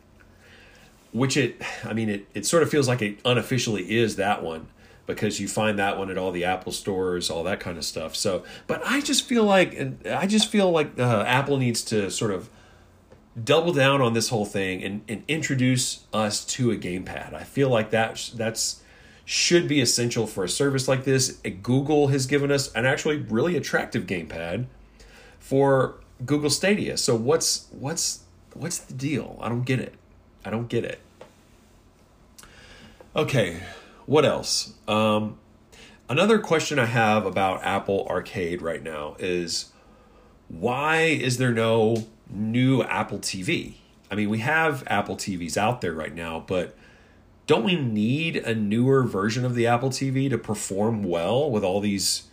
Which 1.13 1.37
it 1.37 1.61
I 1.85 1.93
mean 1.93 2.09
it 2.09 2.27
it 2.35 2.47
sort 2.47 2.63
of 2.63 2.71
feels 2.71 2.89
like 2.89 3.03
it 3.03 3.19
unofficially 3.25 3.99
is 3.99 4.17
that 4.17 4.43
one 4.43 4.69
because 5.07 5.41
you 5.41 5.49
find 5.49 5.79
that 5.79 5.99
one 5.99 6.11
at 6.11 6.19
all 6.19 6.31
the 6.31 6.45
Apple 6.45 6.71
stores, 6.71 7.31
all 7.31 7.43
that 7.43 7.59
kind 7.61 7.79
of 7.79 7.85
stuff. 7.85 8.15
So, 8.15 8.45
but 8.67 8.83
I 8.85 9.01
just 9.01 9.25
feel 9.25 9.43
like 9.43 10.07
I 10.07 10.27
just 10.27 10.49
feel 10.49 10.71
like 10.71 10.99
uh, 10.99 11.25
Apple 11.27 11.57
needs 11.57 11.83
to 11.85 12.11
sort 12.11 12.31
of 12.31 12.51
double 13.43 13.73
down 13.73 14.03
on 14.03 14.13
this 14.13 14.29
whole 14.29 14.45
thing 14.45 14.83
and, 14.83 15.03
and 15.09 15.25
introduce 15.27 16.05
us 16.13 16.45
to 16.45 16.71
a 16.71 16.77
gamepad. 16.77 17.33
I 17.35 17.45
feel 17.45 17.71
like 17.71 17.91
that 17.91 18.31
that's 18.35 18.83
should 19.25 19.69
be 19.69 19.81
essential 19.81 20.27
for 20.27 20.45
a 20.45 20.49
service 20.49 20.89
like 20.89 21.05
this. 21.05 21.39
Google 21.63 22.09
has 22.09 22.27
given 22.27 22.51
us 22.51 22.73
an 22.73 22.87
actually 22.87 23.17
really 23.17 23.57
attractive 23.57 24.07
gamepad 24.07 24.67
for 25.39 26.01
Google 26.25 26.51
Stadia. 26.51 26.97
So 26.97 27.15
what's 27.15 27.69
what's 27.71 28.21
what's 28.55 28.79
the 28.79 28.95
deal? 28.95 29.39
I 29.41 29.49
don't 29.49 29.65
get 29.65 29.81
it. 29.81 29.95
I 30.45 30.51
don't 30.51 30.69
get 30.69 30.85
it. 30.85 31.01
Okay, 33.17 33.61
what 34.07 34.25
else? 34.25 34.75
Um, 34.87 35.39
another 36.09 36.39
question 36.39 36.79
I 36.79 36.87
have 36.87 37.27
about 37.27 37.65
Apple 37.65 38.07
Arcade 38.09 38.63
right 38.63 38.83
now 38.83 39.17
is 39.19 39.73
why 40.49 41.01
is 41.03 41.39
there 41.39 41.53
no 41.53 42.07
new 42.31 42.83
Apple 42.83 43.19
TV. 43.19 43.75
I 44.11 44.15
mean, 44.15 44.31
we 44.31 44.39
have 44.39 44.85
Apple 44.87 45.17
TVs 45.17 45.57
out 45.57 45.81
there 45.81 45.93
right 45.93 46.15
now, 46.15 46.45
but 46.47 46.75
don't 47.47 47.65
we 47.65 47.77
need 47.77 48.37
a 48.37 48.55
newer 48.55 49.03
version 49.05 49.45
of 49.45 49.55
the 49.55 49.67
Apple 49.67 49.91
TV 49.91 50.29
to 50.31 50.39
perform 50.39 51.03
well 51.03 51.51
with 51.51 51.65
all 51.65 51.81
these 51.81 52.25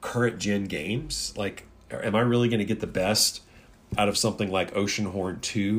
current 0.00 0.38
gen 0.38 0.64
games? 0.64 1.34
Like, 1.36 1.66
am 1.90 2.14
I 2.14 2.20
really 2.20 2.48
going 2.48 2.58
to 2.58 2.64
get 2.64 2.80
the 2.80 2.86
best 2.86 3.42
out 3.96 4.08
of 4.08 4.16
something 4.16 4.50
like 4.50 4.74
Oceanhorn 4.74 5.40
2 5.40 5.78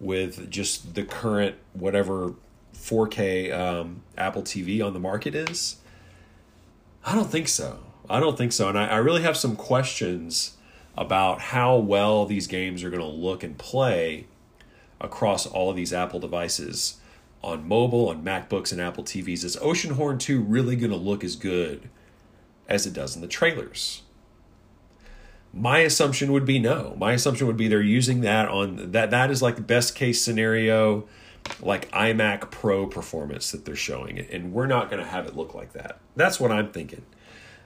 with 0.00 0.50
just 0.50 0.94
the 0.94 1.04
current 1.04 1.56
whatever 1.72 2.34
4K 2.74 3.52
um, 3.52 4.02
Apple 4.18 4.42
TV 4.42 4.84
on 4.84 4.92
the 4.92 5.00
market 5.00 5.34
is? 5.34 5.76
I 7.04 7.14
don't 7.14 7.30
think 7.30 7.48
so. 7.48 7.78
I 8.08 8.20
don't 8.20 8.36
think 8.36 8.52
so. 8.52 8.68
And 8.68 8.78
I, 8.78 8.86
I 8.86 8.96
really 8.96 9.22
have 9.22 9.36
some 9.36 9.56
questions 9.56 10.56
about 10.96 11.40
how 11.40 11.76
well 11.76 12.26
these 12.26 12.46
games 12.46 12.84
are 12.84 12.90
going 12.90 13.02
to 13.02 13.06
look 13.06 13.42
and 13.42 13.58
play 13.58 14.26
across 15.00 15.46
all 15.46 15.70
of 15.70 15.76
these 15.76 15.92
Apple 15.92 16.20
devices 16.20 16.98
on 17.42 17.66
mobile, 17.66 18.08
on 18.08 18.24
MacBooks, 18.24 18.72
and 18.72 18.80
Apple 18.80 19.04
TVs. 19.04 19.44
Is 19.44 19.56
Oceanhorn 19.56 20.18
2 20.18 20.40
really 20.40 20.76
going 20.76 20.90
to 20.90 20.96
look 20.96 21.22
as 21.24 21.36
good 21.36 21.88
as 22.68 22.86
it 22.86 22.94
does 22.94 23.14
in 23.14 23.22
the 23.22 23.28
trailers? 23.28 24.02
My 25.54 25.78
assumption 25.78 26.32
would 26.32 26.44
be 26.44 26.58
no. 26.58 26.96
My 26.98 27.12
assumption 27.12 27.46
would 27.46 27.56
be 27.56 27.68
they're 27.68 27.80
using 27.80 28.22
that 28.22 28.48
on 28.48 28.90
that. 28.92 29.10
That 29.10 29.30
is 29.30 29.40
like 29.40 29.56
the 29.56 29.62
best 29.62 29.94
case 29.94 30.20
scenario, 30.20 31.06
like 31.60 31.90
iMac 31.92 32.50
Pro 32.50 32.86
performance 32.86 33.52
that 33.52 33.64
they're 33.64 33.76
showing 33.76 34.18
and 34.18 34.52
we're 34.52 34.66
not 34.66 34.90
going 34.90 35.02
to 35.02 35.08
have 35.08 35.26
it 35.26 35.36
look 35.36 35.54
like 35.54 35.72
that. 35.74 36.00
That's 36.16 36.40
what 36.40 36.50
I'm 36.50 36.72
thinking. 36.72 37.04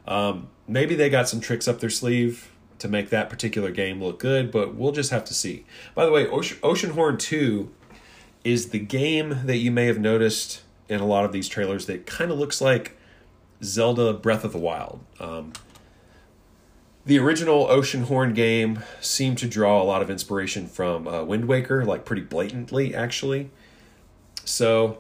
Um, 0.07 0.49
maybe 0.67 0.95
they 0.95 1.09
got 1.09 1.29
some 1.29 1.41
tricks 1.41 1.67
up 1.67 1.81
their 1.81 1.91
sleeve 1.91 2.51
to 2.79 2.89
make 2.89 3.11
that 3.11 3.29
particular 3.29 3.71
game 3.71 4.03
look 4.03 4.19
good, 4.19 4.51
but 4.51 4.75
we'll 4.75 4.93
just 4.93 5.11
have 5.11 5.25
to 5.25 5.35
see. 5.35 5.65
By 5.95 6.05
the 6.05 6.13
way, 6.13 6.27
Ocean, 6.27 6.59
Oceanhorn 6.59 7.19
2 7.19 7.71
is 8.45 8.71
the 8.71 8.79
game 8.79 9.41
that 9.45 9.57
you 9.57 9.71
may 9.71 9.87
have 9.87 9.99
noticed 9.99 10.63
in 10.89 11.01
a 11.01 11.07
lot 11.07 11.25
of 11.25 11.33
these 11.33 11.49
trailers 11.49 11.87
that 11.87 12.07
kind 12.07 12.31
of 12.31 12.39
looks 12.39 12.61
like 12.61 12.97
Zelda 13.63 14.13
Breath 14.13 14.45
of 14.45 14.53
the 14.53 14.59
Wild. 14.59 15.01
Um, 15.21 15.53
the 17.09 17.19
original 17.19 17.67
Oceanhorn 17.69 18.35
game 18.35 18.81
seemed 19.01 19.39
to 19.39 19.49
draw 19.49 19.81
a 19.81 19.85
lot 19.85 20.03
of 20.03 20.11
inspiration 20.11 20.67
from 20.67 21.09
uh, 21.09 21.25
Wind 21.25 21.47
Waker, 21.47 21.83
like 21.83 22.05
pretty 22.05 22.21
blatantly, 22.21 22.95
actually. 22.95 23.49
So 24.45 24.99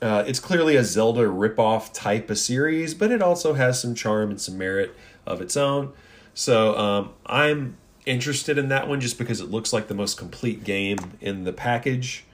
uh, 0.00 0.24
it's 0.26 0.40
clearly 0.40 0.76
a 0.76 0.82
Zelda 0.82 1.24
ripoff 1.26 1.92
type 1.92 2.30
of 2.30 2.38
series, 2.38 2.94
but 2.94 3.10
it 3.10 3.20
also 3.20 3.52
has 3.52 3.78
some 3.78 3.94
charm 3.94 4.30
and 4.30 4.40
some 4.40 4.56
merit 4.56 4.96
of 5.26 5.42
its 5.42 5.58
own. 5.58 5.92
So 6.32 6.74
um, 6.78 7.10
I'm 7.26 7.76
interested 8.06 8.56
in 8.56 8.70
that 8.70 8.88
one 8.88 9.02
just 9.02 9.18
because 9.18 9.42
it 9.42 9.50
looks 9.50 9.74
like 9.74 9.88
the 9.88 9.94
most 9.94 10.16
complete 10.16 10.64
game 10.64 11.18
in 11.20 11.44
the 11.44 11.52
package. 11.52 12.24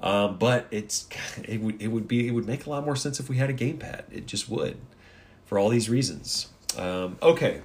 Um, 0.00 0.38
but 0.38 0.68
it's 0.70 1.08
it 1.42 1.60
would 1.60 1.82
it 1.82 1.88
would 1.88 2.06
be 2.06 2.28
it 2.28 2.30
would 2.30 2.46
make 2.46 2.66
a 2.66 2.70
lot 2.70 2.84
more 2.84 2.94
sense 2.94 3.18
if 3.18 3.28
we 3.28 3.38
had 3.38 3.50
a 3.50 3.54
gamepad. 3.54 4.04
It 4.12 4.26
just 4.26 4.48
would, 4.48 4.76
for 5.46 5.58
all 5.58 5.68
these 5.68 5.90
reasons. 5.90 6.50
Um, 6.76 7.18
okay. 7.22 7.62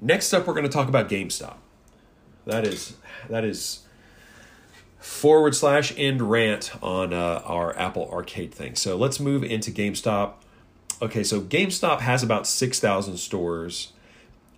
Next 0.00 0.32
up, 0.32 0.46
we're 0.46 0.54
going 0.54 0.66
to 0.66 0.72
talk 0.72 0.88
about 0.88 1.08
GameStop. 1.08 1.56
That 2.46 2.66
is 2.66 2.96
that 3.30 3.44
is 3.44 3.80
forward 4.98 5.54
slash 5.54 5.94
end 5.96 6.20
rant 6.22 6.72
on 6.82 7.14
uh, 7.14 7.42
our 7.44 7.76
Apple 7.78 8.10
Arcade 8.10 8.54
thing. 8.54 8.74
So 8.74 8.96
let's 8.96 9.18
move 9.18 9.42
into 9.42 9.70
GameStop 9.70 10.34
okay, 11.04 11.22
so 11.22 11.40
GameStop 11.40 12.00
has 12.00 12.22
about 12.22 12.46
6,000 12.46 13.16
stores, 13.16 13.92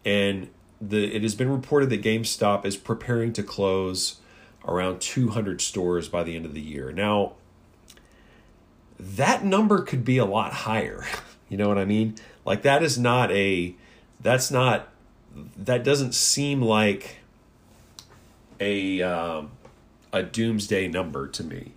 and 0.04 0.48
the 0.80 1.14
it 1.14 1.22
has 1.22 1.34
been 1.34 1.50
reported 1.50 1.90
that 1.90 2.02
GameStop 2.02 2.64
is 2.64 2.76
preparing 2.76 3.32
to 3.34 3.42
close 3.42 4.20
around 4.66 5.00
200 5.00 5.60
stores 5.60 6.08
by 6.08 6.22
the 6.22 6.36
end 6.36 6.44
of 6.44 6.54
the 6.54 6.60
year. 6.60 6.92
Now, 6.92 7.32
that 8.98 9.44
number 9.44 9.82
could 9.82 10.04
be 10.04 10.18
a 10.18 10.24
lot 10.24 10.52
higher. 10.52 11.04
You 11.48 11.56
know 11.56 11.68
what 11.68 11.78
I 11.78 11.84
mean? 11.84 12.16
Like 12.44 12.62
that 12.62 12.82
is 12.82 12.98
not 12.98 13.30
a 13.30 13.74
that's 14.20 14.50
not 14.50 14.88
that 15.56 15.84
doesn't 15.84 16.14
seem 16.14 16.62
like 16.62 17.18
a 18.60 19.02
um, 19.02 19.50
a 20.12 20.22
doomsday 20.22 20.88
number 20.88 21.28
to 21.28 21.44
me. 21.44 21.72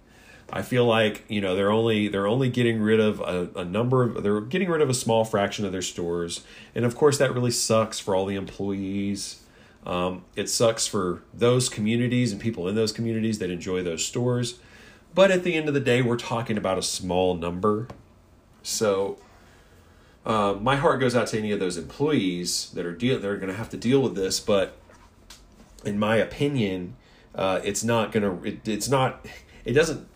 I 0.52 0.64
feel 0.64 0.86
like 0.86 1.26
you 1.28 1.42
know 1.42 1.56
they're 1.56 1.72
only 1.72 2.08
they're 2.08 2.28
only 2.28 2.50
getting 2.50 2.82
rid 2.82 3.00
of 3.00 3.20
a, 3.20 3.50
a, 3.56 3.66
number 3.66 4.04
of 4.04 4.24
they're 4.24 4.42
getting 4.42 4.70
rid 4.70 4.82
of 4.82 4.90
a 4.90 4.94
small 4.94 5.24
fraction 5.24 5.66
of 5.66 5.72
their 5.72 5.82
stores, 5.82 6.44
and 6.74 6.86
of 6.86 6.96
course 6.96 7.18
that 7.20 7.34
really 7.34 7.52
sucks 7.52 8.00
for 8.00 8.16
all 8.16 8.26
the 8.26 8.36
employees. 8.36 9.44
Um, 9.86 10.26
it 10.36 10.50
sucks 10.50 10.88
for 10.88 11.24
those 11.34 11.70
communities 11.70 12.32
and 12.32 12.42
people 12.42 12.68
in 12.68 12.76
those 12.76 12.92
communities 12.92 13.40
that 13.40 13.50
enjoy 13.50 13.82
those 13.84 14.06
stores. 14.06 14.60
But 15.16 15.32
at 15.32 15.44
the 15.44 15.56
end 15.56 15.68
of 15.68 15.74
the 15.74 15.80
day, 15.80 16.02
we're 16.02 16.18
talking 16.18 16.58
about 16.58 16.78
a 16.78 16.84
small 16.84 17.36
number. 17.36 17.88
So 18.62 19.18
uh, 20.26 20.56
my 20.60 20.76
heart 20.76 21.00
goes 21.00 21.16
out 21.16 21.28
to 21.28 21.38
any 21.38 21.52
of 21.52 21.60
those 21.60 21.78
employees 21.78 22.72
that 22.72 22.86
are 22.86 22.94
deal 22.94 23.20
that 23.20 23.28
are 23.28 23.38
going 23.38 23.52
to 23.52 23.58
have 23.58 23.70
to 23.70 23.78
deal 23.78 24.02
with 24.02 24.16
this. 24.16 24.40
But 24.40 24.78
in 25.86 25.98
my 25.98 26.18
opinion, 26.18 26.96
uh, 27.34 27.62
it's 27.64 27.84
not 27.84 28.12
going 28.12 28.24
to. 28.24 28.72
It's 28.72 28.90
not. 28.90 29.26
It 29.66 29.74
doesn't 29.74 30.08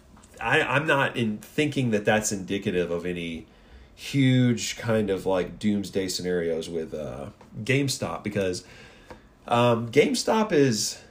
I, 0.43 0.61
I'm 0.61 0.85
not 0.85 1.15
in 1.15 1.37
thinking 1.37 1.91
that 1.91 2.03
that's 2.03 2.31
indicative 2.33 2.91
of 2.91 3.05
any 3.05 3.47
huge 3.95 4.77
kind 4.77 5.09
of 5.09 5.25
like 5.25 5.57
doomsday 5.57 6.09
scenarios 6.09 6.69
with 6.69 6.93
uh, 6.93 7.27
GameStop 7.63 8.23
because 8.23 8.65
um, 9.47 9.89
GameStop 9.89 10.51
is 10.51 11.01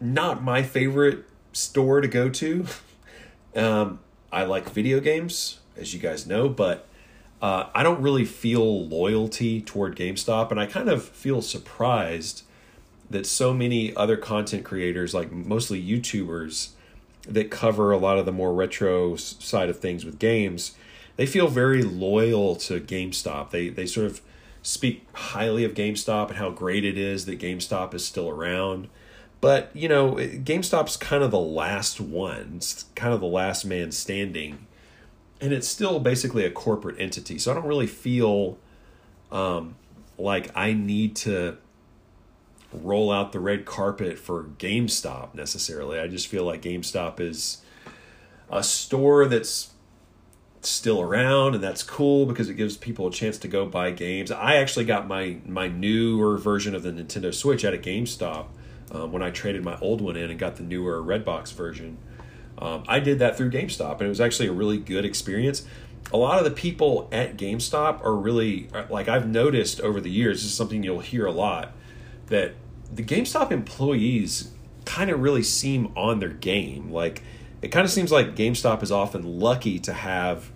not 0.00 0.42
my 0.42 0.64
favorite 0.64 1.24
store 1.52 2.00
to 2.00 2.08
go 2.08 2.28
to. 2.28 2.66
um, 3.56 4.00
I 4.32 4.42
like 4.42 4.70
video 4.70 4.98
games, 4.98 5.60
as 5.76 5.94
you 5.94 6.00
guys 6.00 6.26
know, 6.26 6.48
but 6.48 6.87
uh, 7.40 7.66
I 7.74 7.82
don't 7.82 8.02
really 8.02 8.24
feel 8.24 8.86
loyalty 8.86 9.60
toward 9.60 9.96
GameStop, 9.96 10.50
and 10.50 10.58
I 10.58 10.66
kind 10.66 10.88
of 10.88 11.04
feel 11.04 11.42
surprised 11.42 12.42
that 13.10 13.26
so 13.26 13.54
many 13.54 13.94
other 13.96 14.16
content 14.16 14.64
creators, 14.64 15.14
like 15.14 15.32
mostly 15.32 15.82
YouTubers, 15.82 16.70
that 17.26 17.50
cover 17.50 17.92
a 17.92 17.98
lot 17.98 18.18
of 18.18 18.26
the 18.26 18.32
more 18.32 18.52
retro 18.52 19.16
side 19.16 19.68
of 19.68 19.78
things 19.78 20.04
with 20.04 20.18
games, 20.18 20.74
they 21.16 21.26
feel 21.26 21.48
very 21.48 21.82
loyal 21.82 22.56
to 22.56 22.80
GameStop. 22.80 23.50
They 23.50 23.68
they 23.68 23.86
sort 23.86 24.06
of 24.06 24.20
speak 24.62 25.06
highly 25.12 25.64
of 25.64 25.74
GameStop 25.74 26.28
and 26.28 26.36
how 26.38 26.50
great 26.50 26.84
it 26.84 26.98
is 26.98 27.26
that 27.26 27.38
GameStop 27.38 27.94
is 27.94 28.04
still 28.04 28.28
around. 28.28 28.88
But, 29.40 29.70
you 29.72 29.88
know, 29.88 30.14
GameStop's 30.14 30.96
kind 30.96 31.22
of 31.22 31.30
the 31.30 31.38
last 31.38 32.00
one. 32.00 32.54
It's 32.56 32.84
kind 32.94 33.14
of 33.14 33.20
the 33.20 33.26
last 33.26 33.64
man 33.64 33.92
standing. 33.92 34.66
And 35.40 35.52
it's 35.52 35.68
still 35.68 36.00
basically 36.00 36.44
a 36.44 36.50
corporate 36.50 36.96
entity. 36.98 37.38
So 37.38 37.50
I 37.50 37.54
don't 37.54 37.66
really 37.66 37.86
feel 37.86 38.58
um, 39.30 39.76
like 40.16 40.50
I 40.56 40.72
need 40.72 41.14
to 41.16 41.58
roll 42.72 43.10
out 43.10 43.32
the 43.32 43.40
red 43.40 43.64
carpet 43.64 44.18
for 44.18 44.44
GameStop 44.58 45.34
necessarily. 45.34 45.98
I 45.98 46.08
just 46.08 46.26
feel 46.26 46.44
like 46.44 46.62
GameStop 46.62 47.20
is 47.20 47.62
a 48.50 48.62
store 48.62 49.26
that's 49.26 49.70
still 50.60 51.00
around 51.00 51.54
and 51.54 51.62
that's 51.62 51.82
cool 51.82 52.26
because 52.26 52.48
it 52.48 52.54
gives 52.54 52.76
people 52.76 53.06
a 53.06 53.10
chance 53.12 53.38
to 53.38 53.48
go 53.48 53.64
buy 53.64 53.90
games. 53.90 54.30
I 54.30 54.56
actually 54.56 54.84
got 54.84 55.06
my 55.06 55.38
my 55.46 55.68
newer 55.68 56.36
version 56.36 56.74
of 56.74 56.82
the 56.82 56.90
Nintendo 56.90 57.32
Switch 57.32 57.64
at 57.64 57.74
a 57.74 57.78
GameStop 57.78 58.46
um, 58.90 59.12
when 59.12 59.22
I 59.22 59.30
traded 59.30 59.64
my 59.64 59.78
old 59.80 60.00
one 60.00 60.16
in 60.16 60.30
and 60.30 60.38
got 60.38 60.56
the 60.56 60.62
newer 60.62 61.02
Redbox 61.02 61.52
version. 61.54 61.98
Um, 62.60 62.84
I 62.88 63.00
did 63.00 63.18
that 63.20 63.36
through 63.36 63.50
GameStop, 63.50 63.92
and 63.92 64.02
it 64.02 64.08
was 64.08 64.20
actually 64.20 64.48
a 64.48 64.52
really 64.52 64.78
good 64.78 65.04
experience. 65.04 65.64
A 66.12 66.16
lot 66.16 66.38
of 66.38 66.44
the 66.44 66.50
people 66.50 67.08
at 67.12 67.36
GameStop 67.36 68.04
are 68.04 68.14
really 68.14 68.68
like 68.88 69.08
I've 69.08 69.28
noticed 69.28 69.80
over 69.80 70.00
the 70.00 70.10
years. 70.10 70.38
This 70.38 70.50
is 70.50 70.56
something 70.56 70.82
you'll 70.82 71.00
hear 71.00 71.26
a 71.26 71.32
lot 71.32 71.72
that 72.26 72.54
the 72.92 73.02
GameStop 73.02 73.50
employees 73.50 74.50
kind 74.84 75.10
of 75.10 75.20
really 75.20 75.42
seem 75.42 75.92
on 75.96 76.18
their 76.18 76.30
game. 76.30 76.90
Like 76.90 77.22
it 77.60 77.68
kind 77.68 77.84
of 77.84 77.90
seems 77.90 78.10
like 78.10 78.34
GameStop 78.34 78.82
is 78.82 78.90
often 78.90 79.38
lucky 79.38 79.78
to 79.80 79.92
have 79.92 80.50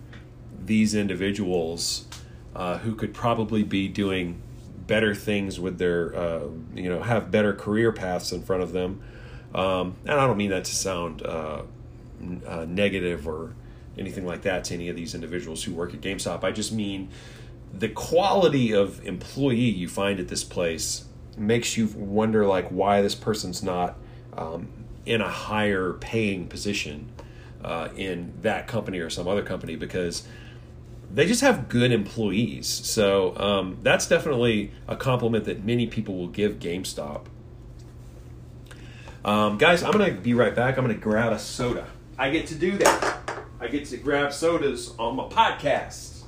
these 0.65 0.95
individuals 0.95 2.07
uh, 2.55 2.77
who 2.79 2.95
could 2.95 3.13
probably 3.13 3.63
be 3.63 3.87
doing 3.87 4.41
better 4.87 5.13
things 5.15 5.59
with 5.59 5.77
their, 5.77 6.15
uh, 6.15 6.47
you 6.73 6.89
know, 6.89 7.01
have 7.01 7.31
better 7.31 7.53
career 7.53 7.91
paths 7.91 8.31
in 8.31 8.41
front 8.41 8.63
of 8.63 8.71
them. 8.71 9.01
Um, 9.53 9.95
and 10.05 10.19
I 10.19 10.25
don't 10.27 10.37
mean 10.37 10.49
that 10.49 10.65
to 10.65 10.75
sound 10.75 11.21
uh, 11.23 11.63
uh, 12.47 12.65
negative 12.65 13.27
or 13.27 13.53
anything 13.97 14.25
like 14.25 14.41
that 14.43 14.63
to 14.65 14.73
any 14.73 14.89
of 14.89 14.95
these 14.95 15.13
individuals 15.13 15.63
who 15.63 15.73
work 15.73 15.93
at 15.93 16.01
GameStop. 16.01 16.43
I 16.43 16.51
just 16.51 16.71
mean 16.71 17.09
the 17.73 17.89
quality 17.89 18.73
of 18.73 19.05
employee 19.05 19.55
you 19.55 19.87
find 19.87 20.19
at 20.19 20.27
this 20.27 20.43
place 20.43 21.05
makes 21.37 21.77
you 21.77 21.87
wonder 21.87 22.45
like 22.45 22.67
why 22.69 23.01
this 23.01 23.15
person's 23.15 23.63
not 23.63 23.97
um, 24.33 24.67
in 25.05 25.21
a 25.21 25.29
higher 25.29 25.93
paying 25.93 26.47
position 26.47 27.11
uh, 27.63 27.89
in 27.95 28.33
that 28.41 28.67
company 28.67 28.99
or 28.99 29.09
some 29.09 29.27
other 29.27 29.43
company 29.43 29.75
because 29.75 30.27
they 31.11 31.25
just 31.25 31.41
have 31.41 31.69
good 31.69 31.91
employees. 31.91 32.67
So 32.67 33.37
um, 33.37 33.77
that's 33.81 34.07
definitely 34.07 34.71
a 34.87 34.95
compliment 34.95 35.45
that 35.45 35.63
many 35.63 35.87
people 35.87 36.15
will 36.15 36.27
give 36.27 36.59
GameStop. 36.59 37.25
Um, 39.23 39.57
guys, 39.57 39.83
I'm 39.83 39.93
going 39.93 40.13
to 40.13 40.19
be 40.19 40.33
right 40.33 40.53
back. 40.53 40.77
I'm 40.77 40.85
going 40.85 40.95
to 40.95 41.01
grab 41.01 41.31
a 41.31 41.39
soda. 41.39 41.87
I 42.17 42.29
get 42.29 42.47
to 42.47 42.55
do 42.55 42.77
that. 42.77 43.19
I 43.59 43.67
get 43.67 43.85
to 43.85 43.97
grab 43.97 44.31
sodas 44.33 44.93
on 44.99 45.15
my 45.15 45.23
podcast. 45.25 46.23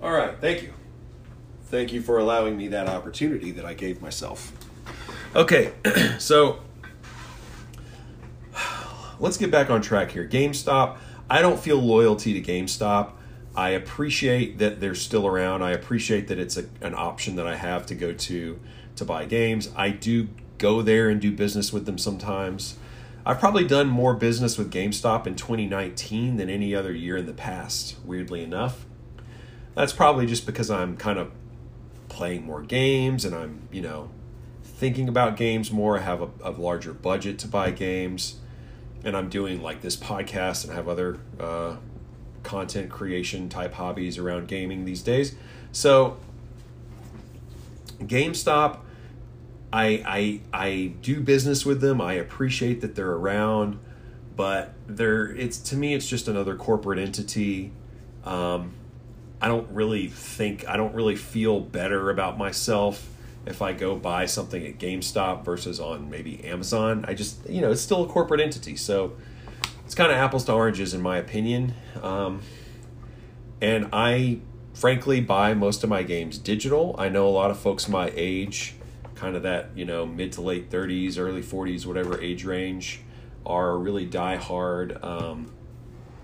All 0.00 0.12
right, 0.12 0.38
thank 0.40 0.62
you. 0.62 0.72
Thank 1.64 1.92
you 1.92 2.00
for 2.00 2.18
allowing 2.18 2.56
me 2.56 2.68
that 2.68 2.88
opportunity 2.88 3.50
that 3.50 3.66
I 3.66 3.74
gave 3.74 4.00
myself. 4.00 4.52
Okay, 5.34 5.72
so 6.18 6.60
let's 9.20 9.36
get 9.36 9.50
back 9.50 9.70
on 9.70 9.80
track 9.80 10.10
here. 10.10 10.26
GameStop, 10.26 10.98
I 11.28 11.42
don't 11.42 11.58
feel 11.58 11.78
loyalty 11.78 12.40
to 12.40 12.52
GameStop. 12.52 13.12
I 13.54 13.70
appreciate 13.70 14.58
that 14.58 14.80
they're 14.80 14.94
still 14.94 15.26
around. 15.26 15.62
I 15.62 15.72
appreciate 15.72 16.28
that 16.28 16.38
it's 16.38 16.56
a, 16.56 16.66
an 16.80 16.94
option 16.94 17.36
that 17.36 17.46
I 17.46 17.56
have 17.56 17.86
to 17.86 17.94
go 17.94 18.12
to 18.12 18.60
to 18.96 19.04
buy 19.04 19.24
games. 19.24 19.70
I 19.76 19.90
do 19.90 20.28
go 20.58 20.82
there 20.82 21.08
and 21.08 21.20
do 21.20 21.32
business 21.32 21.72
with 21.72 21.86
them 21.86 21.98
sometimes. 21.98 22.76
I've 23.24 23.38
probably 23.38 23.66
done 23.66 23.88
more 23.88 24.14
business 24.14 24.56
with 24.56 24.72
GameStop 24.72 25.26
in 25.26 25.34
2019 25.34 26.36
than 26.36 26.48
any 26.48 26.74
other 26.74 26.92
year 26.92 27.16
in 27.16 27.26
the 27.26 27.32
past, 27.32 27.96
weirdly 28.04 28.42
enough. 28.42 28.86
That's 29.74 29.92
probably 29.92 30.26
just 30.26 30.46
because 30.46 30.70
I'm 30.70 30.96
kind 30.96 31.18
of 31.18 31.30
playing 32.08 32.44
more 32.44 32.62
games 32.62 33.24
and 33.24 33.34
I'm, 33.34 33.68
you 33.70 33.82
know, 33.82 34.10
thinking 34.64 35.08
about 35.08 35.36
games 35.36 35.70
more. 35.70 35.98
I 35.98 36.02
have 36.02 36.22
a, 36.22 36.30
a 36.42 36.50
larger 36.50 36.92
budget 36.92 37.38
to 37.40 37.48
buy 37.48 37.70
games. 37.70 38.36
And 39.04 39.16
I'm 39.16 39.28
doing 39.28 39.62
like 39.62 39.80
this 39.80 39.96
podcast 39.96 40.64
and 40.64 40.72
have 40.72 40.88
other 40.88 41.18
uh, 41.38 41.76
content 42.42 42.90
creation 42.90 43.48
type 43.48 43.74
hobbies 43.74 44.18
around 44.18 44.48
gaming 44.48 44.84
these 44.84 45.02
days. 45.02 45.34
So, 45.72 46.18
GameStop, 48.00 48.78
I, 49.72 50.02
I, 50.06 50.40
I 50.52 50.92
do 51.02 51.20
business 51.20 51.64
with 51.64 51.80
them. 51.80 52.00
I 52.00 52.14
appreciate 52.14 52.80
that 52.80 52.94
they're 52.94 53.12
around, 53.12 53.78
but 54.36 54.72
they're, 54.86 55.26
it's 55.26 55.58
to 55.58 55.76
me, 55.76 55.94
it's 55.94 56.08
just 56.08 56.26
another 56.26 56.56
corporate 56.56 56.98
entity. 56.98 57.72
Um, 58.24 58.74
I 59.40 59.48
don't 59.48 59.70
really 59.70 60.08
think 60.08 60.66
I 60.66 60.76
don't 60.76 60.94
really 60.94 61.16
feel 61.16 61.60
better 61.60 62.10
about 62.10 62.38
myself 62.38 63.08
if 63.48 63.62
I 63.62 63.72
go 63.72 63.96
buy 63.96 64.26
something 64.26 64.64
at 64.66 64.78
GameStop 64.78 65.44
versus 65.44 65.80
on 65.80 66.10
maybe 66.10 66.44
Amazon. 66.44 67.04
I 67.08 67.14
just 67.14 67.48
you 67.48 67.60
know 67.60 67.70
it's 67.72 67.80
still 67.80 68.04
a 68.04 68.08
corporate 68.08 68.40
entity, 68.40 68.76
so 68.76 69.16
it's 69.84 69.94
kind 69.94 70.12
of 70.12 70.18
apples 70.18 70.44
to 70.44 70.52
oranges 70.52 70.94
in 70.94 71.00
my 71.00 71.16
opinion. 71.16 71.74
Um, 72.02 72.42
and 73.60 73.88
I 73.92 74.40
frankly 74.74 75.20
buy 75.20 75.54
most 75.54 75.82
of 75.82 75.90
my 75.90 76.02
games 76.02 76.38
digital. 76.38 76.94
I 76.98 77.08
know 77.08 77.26
a 77.26 77.30
lot 77.30 77.50
of 77.50 77.58
folks 77.58 77.88
my 77.88 78.12
age, 78.14 78.74
kind 79.14 79.34
of 79.34 79.42
that 79.42 79.70
you 79.74 79.84
know 79.84 80.06
mid 80.06 80.32
to 80.32 80.42
late 80.42 80.70
30s, 80.70 81.18
early 81.18 81.42
40s, 81.42 81.86
whatever 81.86 82.20
age 82.20 82.44
range, 82.44 83.00
are 83.46 83.78
really 83.78 84.04
die 84.04 84.36
hard 84.36 85.02
um, 85.02 85.50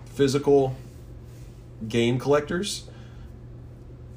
physical 0.06 0.76
game 1.88 2.18
collectors 2.18 2.88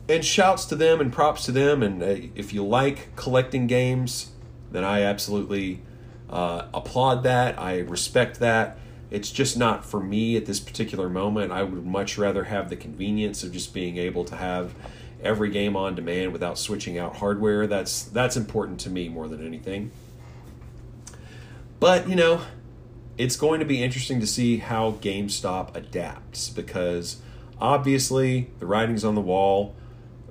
and 0.09 0.23
shouts 0.23 0.65
to 0.65 0.75
them 0.75 1.01
and 1.01 1.11
props 1.11 1.45
to 1.45 1.51
them. 1.51 1.83
And 1.83 2.01
uh, 2.01 2.15
if 2.35 2.53
you 2.53 2.65
like 2.65 3.15
collecting 3.15 3.67
games, 3.67 4.31
then 4.71 4.83
I 4.83 5.01
absolutely 5.01 5.81
uh, 6.29 6.67
applaud 6.73 7.23
that. 7.23 7.59
I 7.59 7.79
respect 7.79 8.39
that. 8.39 8.77
It's 9.09 9.31
just 9.31 9.57
not 9.57 9.85
for 9.85 10.01
me 10.01 10.35
at 10.35 10.45
this 10.45 10.59
particular 10.59 11.09
moment. 11.09 11.51
I 11.51 11.63
would 11.63 11.85
much 11.85 12.17
rather 12.17 12.45
have 12.45 12.69
the 12.69 12.75
convenience 12.75 13.43
of 13.43 13.53
just 13.53 13.73
being 13.73 13.97
able 13.97 14.25
to 14.25 14.35
have 14.35 14.73
every 15.23 15.49
game 15.49 15.75
on 15.75 15.95
demand 15.95 16.33
without 16.33 16.59
switching 16.59 16.97
out 16.97 17.17
hardware. 17.17 17.67
That's 17.67 18.03
that's 18.03 18.35
important 18.35 18.79
to 18.81 18.89
me 18.89 19.07
more 19.07 19.27
than 19.27 19.45
anything. 19.45 19.91
But 21.79 22.09
you 22.09 22.15
know, 22.15 22.41
it's 23.17 23.37
going 23.37 23.61
to 23.61 23.65
be 23.65 23.81
interesting 23.81 24.19
to 24.19 24.27
see 24.27 24.57
how 24.57 24.93
GameStop 24.93 25.75
adapts 25.75 26.49
because 26.49 27.21
obviously 27.61 28.49
the 28.59 28.65
writing's 28.65 29.05
on 29.05 29.15
the 29.15 29.21
wall 29.21 29.73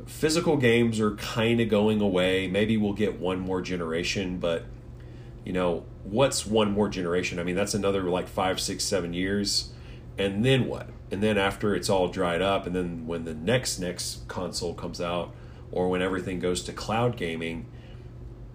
physical 0.07 0.57
games 0.57 1.01
are 1.01 1.16
kind 1.16 1.61
of 1.61 1.69
going 1.69 2.01
away. 2.01 2.49
Maybe 2.49 2.77
we'll 2.77 2.95
get 2.95 3.21
one 3.21 3.40
more 3.40 3.61
generation, 3.61 4.38
but 4.38 4.64
you 5.45 5.53
know, 5.53 5.85
what's 6.05 6.47
one 6.47 6.73
more 6.73 6.88
generation? 6.88 7.38
I 7.38 7.45
mean, 7.45 7.57
that's 7.57 7.75
another 7.75 8.03
like 8.05 8.29
five, 8.29 8.61
six, 8.61 8.85
seven 8.85 9.12
years. 9.12 9.73
And 10.19 10.45
then 10.45 10.66
what? 10.66 10.88
And 11.11 11.23
then 11.23 11.38
after 11.38 11.75
it's 11.75 11.88
all 11.90 12.09
dried 12.09 12.42
up, 12.42 12.66
and 12.66 12.75
then 12.75 13.07
when 13.07 13.25
the 13.25 13.35
next 13.35 13.79
next 13.79 14.27
console 14.27 14.75
comes 14.75 15.01
out, 15.01 15.35
or 15.71 15.88
when 15.88 16.03
everything 16.03 16.40
goes 16.40 16.62
to 16.64 16.73
cloud 16.73 17.16
gaming, 17.16 17.66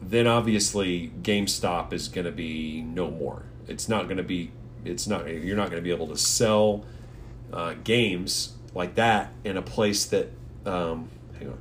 then 0.02 0.28
obviously 0.28 1.12
GameStop 1.22 1.94
is 1.94 2.08
going 2.08 2.26
to 2.26 2.32
be 2.32 2.82
no 2.82 3.12
more. 3.12 3.44
It's 3.68 3.88
not 3.88 4.06
going 4.06 4.18
to 4.18 4.24
be. 4.24 4.52
It's 4.84 5.08
not. 5.08 5.30
You're 5.30 5.56
not 5.56 5.70
going 5.70 5.82
to 5.82 5.84
be 5.84 5.92
able 5.92 6.08
to 6.08 6.18
sell 6.18 6.86
uh, 7.54 7.76
games 7.84 8.56
like 8.74 8.96
that 8.96 9.32
in 9.44 9.56
a 9.56 9.62
place 9.62 10.06
that 10.06 10.32
um, 10.66 11.10
Hang. 11.42 11.58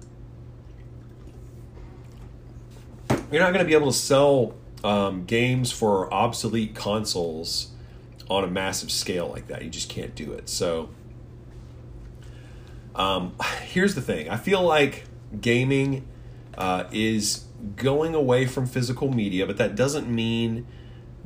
You're 3.30 3.40
not 3.40 3.52
going 3.52 3.64
to 3.64 3.68
be 3.68 3.74
able 3.74 3.92
to 3.92 3.96
sell 3.96 4.54
um, 4.82 5.24
games 5.24 5.70
for 5.70 6.12
obsolete 6.12 6.74
consoles 6.74 7.70
on 8.28 8.44
a 8.44 8.48
massive 8.48 8.90
scale 8.90 9.28
like 9.28 9.48
that. 9.48 9.62
You 9.62 9.70
just 9.70 9.88
can't 9.88 10.14
do 10.14 10.32
it. 10.32 10.48
So, 10.48 10.90
um, 12.94 13.34
here's 13.62 13.94
the 13.94 14.00
thing 14.00 14.28
I 14.28 14.36
feel 14.36 14.62
like 14.62 15.04
gaming 15.40 16.06
uh, 16.56 16.84
is 16.90 17.44
going 17.76 18.14
away 18.14 18.46
from 18.46 18.66
physical 18.66 19.12
media, 19.12 19.46
but 19.46 19.58
that 19.58 19.76
doesn't 19.76 20.08
mean 20.08 20.66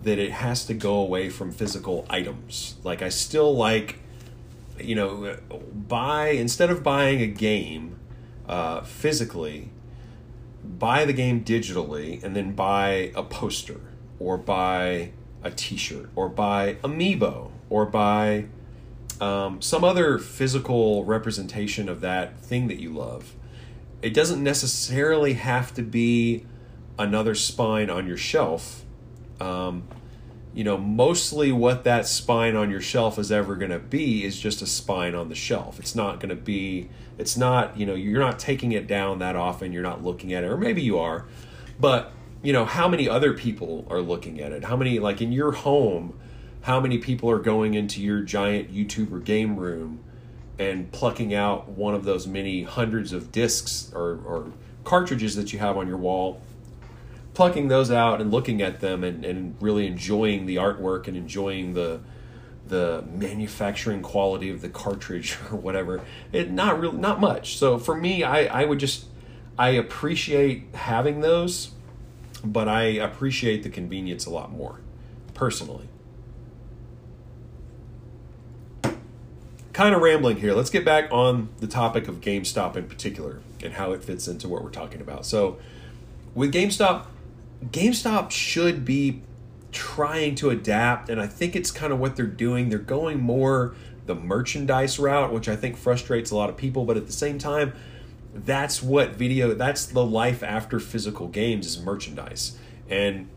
that 0.02 0.18
it 0.18 0.32
has 0.32 0.66
to 0.66 0.74
go 0.74 0.96
away 0.96 1.30
from 1.30 1.50
physical 1.50 2.04
items. 2.10 2.76
Like, 2.84 3.00
I 3.00 3.08
still 3.08 3.54
like, 3.56 4.00
you 4.78 4.94
know, 4.94 5.38
buy, 5.72 6.28
instead 6.28 6.68
of 6.68 6.82
buying 6.82 7.22
a 7.22 7.26
game, 7.26 7.98
uh, 8.48 8.82
physically, 8.82 9.70
buy 10.62 11.04
the 11.04 11.12
game 11.12 11.44
digitally, 11.44 12.22
and 12.22 12.34
then 12.34 12.52
buy 12.52 13.12
a 13.14 13.22
poster 13.22 13.80
or 14.18 14.36
buy 14.36 15.10
a 15.42 15.50
T-shirt 15.50 16.08
or 16.16 16.28
buy 16.28 16.74
amiibo 16.82 17.50
or 17.68 17.84
buy 17.84 18.46
um, 19.20 19.60
some 19.60 19.84
other 19.84 20.18
physical 20.18 21.04
representation 21.04 21.88
of 21.88 22.00
that 22.00 22.40
thing 22.40 22.68
that 22.68 22.78
you 22.78 22.90
love. 22.90 23.34
It 24.02 24.12
doesn't 24.12 24.42
necessarily 24.42 25.34
have 25.34 25.72
to 25.74 25.82
be 25.82 26.46
another 26.98 27.34
spine 27.34 27.90
on 27.90 28.06
your 28.06 28.16
shelf. 28.16 28.84
Um, 29.40 29.88
you 30.54 30.64
know, 30.64 30.78
mostly 30.78 31.50
what 31.52 31.84
that 31.84 32.06
spine 32.06 32.54
on 32.54 32.70
your 32.70 32.80
shelf 32.80 33.18
is 33.18 33.32
ever 33.32 33.56
going 33.56 33.72
to 33.72 33.78
be 33.78 34.24
is 34.24 34.38
just 34.38 34.62
a 34.62 34.66
spine 34.66 35.14
on 35.14 35.28
the 35.28 35.34
shelf. 35.34 35.80
It's 35.80 35.94
not 35.94 36.20
going 36.20 36.28
to 36.30 36.36
be, 36.36 36.88
it's 37.18 37.36
not, 37.36 37.76
you 37.76 37.84
know, 37.84 37.94
you're 37.94 38.20
not 38.20 38.38
taking 38.38 38.72
it 38.72 38.86
down 38.86 39.18
that 39.18 39.34
often. 39.34 39.72
You're 39.72 39.82
not 39.82 40.04
looking 40.04 40.32
at 40.32 40.44
it, 40.44 40.46
or 40.46 40.56
maybe 40.56 40.82
you 40.82 40.98
are, 40.98 41.26
but 41.80 42.12
you 42.44 42.52
know 42.52 42.66
how 42.66 42.86
many 42.86 43.08
other 43.08 43.32
people 43.32 43.86
are 43.88 44.02
looking 44.02 44.38
at 44.40 44.52
it 44.52 44.64
how 44.64 44.76
many 44.76 44.98
like 44.98 45.22
in 45.22 45.32
your 45.32 45.50
home 45.50 46.16
how 46.60 46.78
many 46.78 46.98
people 46.98 47.28
are 47.30 47.38
going 47.38 47.74
into 47.74 48.02
your 48.02 48.20
giant 48.20 48.72
youtuber 48.72 49.24
game 49.24 49.56
room 49.56 49.98
and 50.58 50.92
plucking 50.92 51.34
out 51.34 51.68
one 51.70 51.94
of 51.94 52.04
those 52.04 52.26
many 52.26 52.62
hundreds 52.62 53.12
of 53.12 53.32
discs 53.32 53.90
or, 53.94 54.20
or 54.24 54.52
cartridges 54.84 55.34
that 55.34 55.52
you 55.52 55.58
have 55.58 55.76
on 55.76 55.88
your 55.88 55.96
wall 55.96 56.40
plucking 57.34 57.68
those 57.68 57.90
out 57.90 58.20
and 58.20 58.30
looking 58.30 58.62
at 58.62 58.80
them 58.80 59.04
and, 59.04 59.24
and 59.24 59.56
really 59.60 59.86
enjoying 59.86 60.46
the 60.46 60.56
artwork 60.56 61.06
and 61.08 61.16
enjoying 61.16 61.74
the 61.74 62.00
the 62.66 63.04
manufacturing 63.12 64.00
quality 64.00 64.48
of 64.48 64.62
the 64.62 64.68
cartridge 64.70 65.36
or 65.50 65.58
whatever 65.58 66.00
it 66.32 66.50
not 66.50 66.80
really 66.80 66.96
not 66.96 67.20
much. 67.20 67.58
So 67.58 67.78
for 67.78 67.94
me 67.94 68.22
i 68.22 68.62
i 68.62 68.64
would 68.64 68.78
just 68.78 69.06
i 69.58 69.70
appreciate 69.70 70.64
having 70.74 71.20
those 71.20 71.72
but 72.42 72.68
i 72.68 72.82
appreciate 72.82 73.62
the 73.62 73.68
convenience 73.68 74.24
a 74.24 74.30
lot 74.30 74.50
more 74.50 74.80
personally. 75.34 75.88
Kind 79.72 79.94
of 79.94 80.00
rambling 80.00 80.36
here 80.36 80.54
let's 80.54 80.70
get 80.70 80.84
back 80.84 81.10
on 81.10 81.48
the 81.58 81.66
topic 81.66 82.06
of 82.06 82.20
gamestop 82.20 82.76
in 82.76 82.86
particular 82.86 83.40
and 83.62 83.74
how 83.74 83.92
it 83.92 84.04
fits 84.04 84.28
into 84.28 84.48
what 84.48 84.62
we're 84.62 84.70
talking 84.70 85.00
about. 85.00 85.26
So 85.26 85.58
with 86.34 86.52
gamestop 86.52 87.06
gamestop 87.70 88.30
should 88.30 88.84
be 88.84 89.22
trying 89.72 90.34
to 90.36 90.50
adapt, 90.50 91.08
and 91.08 91.20
I 91.20 91.26
think 91.26 91.56
it's 91.56 91.70
kind 91.70 91.92
of 91.92 91.98
what 91.98 92.16
they're 92.16 92.26
doing. 92.26 92.68
They're 92.68 92.78
going 92.78 93.20
more 93.20 93.74
the 94.06 94.14
merchandise 94.14 94.98
route, 94.98 95.32
which 95.32 95.48
I 95.48 95.56
think 95.56 95.76
frustrates 95.76 96.30
a 96.30 96.36
lot 96.36 96.50
of 96.50 96.56
people, 96.56 96.84
but 96.84 96.96
at 96.96 97.06
the 97.06 97.12
same 97.12 97.38
time, 97.38 97.72
that's 98.34 98.82
what 98.82 99.14
video 99.14 99.54
that's 99.54 99.86
the 99.86 100.04
life 100.04 100.42
after 100.42 100.80
physical 100.80 101.28
games 101.28 101.66
is 101.66 101.80
merchandise. 101.80 102.58
And 102.88 103.28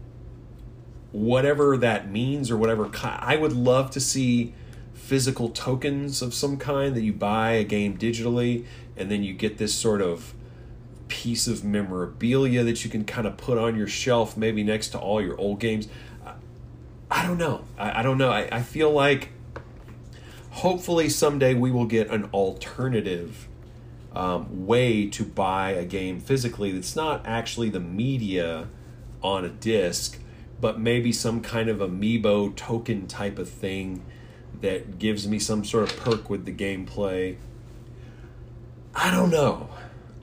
whatever 1.12 1.78
that 1.78 2.10
means 2.10 2.52
or 2.52 2.58
whatever 2.58 2.90
I 3.04 3.38
would 3.38 3.54
love 3.54 3.92
to 3.92 4.00
see 4.00 4.54
physical 4.94 5.50
tokens 5.50 6.22
of 6.22 6.34
some 6.34 6.58
kind 6.58 6.96
that 6.96 7.02
you 7.02 7.14
buy 7.14 7.52
a 7.52 7.64
game 7.64 7.98
digitally 7.98 8.66
and 8.98 9.10
then 9.10 9.24
you 9.24 9.34
get 9.34 9.58
this 9.58 9.74
sort 9.74 10.02
of 10.02 10.34
piece 11.08 11.48
of 11.48 11.64
memorabilia 11.64 12.64
that 12.64 12.84
you 12.84 12.90
can 12.90 13.06
kind 13.06 13.26
of 13.26 13.38
put 13.38 13.58
on 13.58 13.76
your 13.76 13.88
shelf 13.88 14.36
maybe 14.36 14.64
next 14.64 14.90
to 14.90 15.00
all 15.00 15.22
your 15.22 15.40
old 15.40 15.60
games 15.60 15.88
I 17.10 17.26
don't 17.26 17.38
know. 17.38 17.64
I, 17.78 18.00
I 18.00 18.04
don't 18.04 18.18
know. 18.18 18.32
I, 18.32 18.50
I 18.52 18.62
feel 18.62 18.92
like 18.92 19.30
hopefully 20.52 21.10
someday 21.10 21.54
we 21.54 21.72
will 21.72 21.86
get 21.86 22.10
an 22.10 22.26
alternative 22.34 23.48
um, 24.14 24.66
way 24.66 25.08
to 25.10 25.24
buy 25.24 25.72
a 25.72 25.86
game 25.86 26.20
physically 26.20 26.72
that's 26.72 26.96
not 26.96 27.26
actually 27.26 27.70
the 27.70 27.80
media 27.80 28.68
on 29.22 29.46
a 29.46 29.50
disc, 29.50 30.20
but 30.60 30.80
maybe 30.80 31.12
some 31.12 31.42
kind 31.42 31.70
of 31.70 31.78
amiibo 31.78 32.56
token 32.56 33.08
type 33.08 33.40
of 33.40 33.50
thing 33.50 34.04
that 34.62 34.98
gives 34.98 35.28
me 35.28 35.38
some 35.38 35.64
sort 35.64 35.90
of 35.90 35.98
perk 35.98 36.30
with 36.30 36.46
the 36.46 36.52
gameplay. 36.52 37.38
I 38.96 39.12
don't 39.12 39.30
know. 39.30 39.70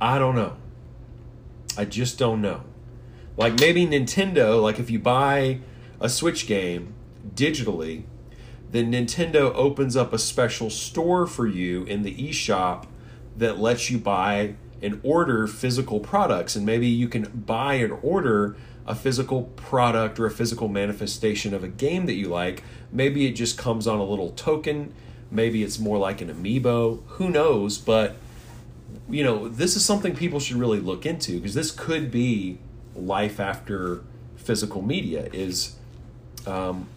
I 0.01 0.18
don't 0.18 0.35
know. 0.35 0.57
I 1.76 1.84
just 1.84 2.18
don't 2.18 2.40
know. 2.40 2.62
Like 3.37 3.58
maybe 3.58 3.87
Nintendo, 3.87 4.62
like 4.62 4.78
if 4.78 4.90
you 4.90 4.98
buy 4.98 5.60
a 6.00 6.08
Switch 6.08 6.46
game 6.46 6.94
digitally, 7.34 8.04
then 8.70 8.92
Nintendo 8.92 9.52
opens 9.54 9.96
up 9.96 10.12
a 10.12 10.18
special 10.18 10.70
store 10.70 11.26
for 11.26 11.46
you 11.46 11.84
in 11.84 12.02
the 12.02 12.14
eShop 12.14 12.87
that 13.37 13.58
lets 13.58 13.90
you 13.90 13.98
buy 13.98 14.54
and 14.82 15.00
order 15.02 15.46
physical 15.46 16.00
products. 16.00 16.56
And 16.56 16.66
maybe 16.66 16.87
you 16.87 17.08
can 17.08 17.24
buy 17.24 17.74
and 17.74 17.98
order 18.02 18.56
a 18.87 18.94
physical 18.94 19.44
product 19.56 20.20
or 20.20 20.26
a 20.26 20.30
physical 20.30 20.68
manifestation 20.68 21.54
of 21.54 21.64
a 21.64 21.68
game 21.68 22.06
that 22.06 22.14
you 22.14 22.28
like. 22.28 22.62
Maybe 22.92 23.26
it 23.26 23.32
just 23.32 23.56
comes 23.56 23.87
on 23.87 23.98
a 23.98 24.04
little 24.04 24.30
token. 24.30 24.92
Maybe 25.30 25.62
it's 25.62 25.78
more 25.78 25.98
like 25.98 26.20
an 26.20 26.28
amiibo. 26.28 27.02
Who 27.06 27.30
knows? 27.30 27.78
But, 27.78 28.16
you 29.09 29.22
know, 29.22 29.48
this 29.48 29.76
is 29.76 29.85
something 29.85 30.14
people 30.14 30.40
should 30.40 30.57
really 30.57 30.80
look 30.80 31.07
into 31.07 31.38
because 31.38 31.54
this 31.54 31.70
could 31.70 32.11
be 32.11 32.59
life 32.94 33.40
after 33.40 34.02
physical 34.37 34.83
media 34.83 35.28
is 35.33 35.76
um, 36.46 36.88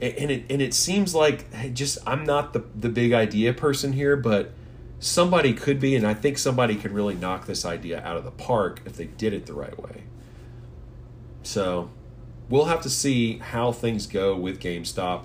and 0.00 0.30
it 0.30 0.44
and 0.48 0.62
it 0.62 0.72
seems 0.72 1.14
like 1.14 1.74
just 1.74 1.98
I'm 2.06 2.24
not 2.24 2.52
the 2.52 2.64
the 2.74 2.88
big 2.88 3.12
idea 3.12 3.52
person 3.52 3.92
here, 3.92 4.16
but 4.16 4.52
somebody 4.98 5.52
could 5.52 5.80
be, 5.80 5.94
and 5.94 6.06
I 6.06 6.14
think 6.14 6.38
somebody 6.38 6.76
could 6.76 6.92
really 6.92 7.14
knock 7.14 7.46
this 7.46 7.64
idea 7.64 8.02
out 8.02 8.16
of 8.16 8.24
the 8.24 8.30
park 8.30 8.80
if 8.84 8.96
they 8.96 9.06
did 9.06 9.32
it 9.32 9.46
the 9.46 9.54
right 9.54 9.78
way. 9.78 10.04
So 11.42 11.90
we'll 12.48 12.66
have 12.66 12.80
to 12.82 12.90
see 12.90 13.38
how 13.38 13.72
things 13.72 14.06
go 14.06 14.36
with 14.36 14.60
GameStop. 14.60 15.24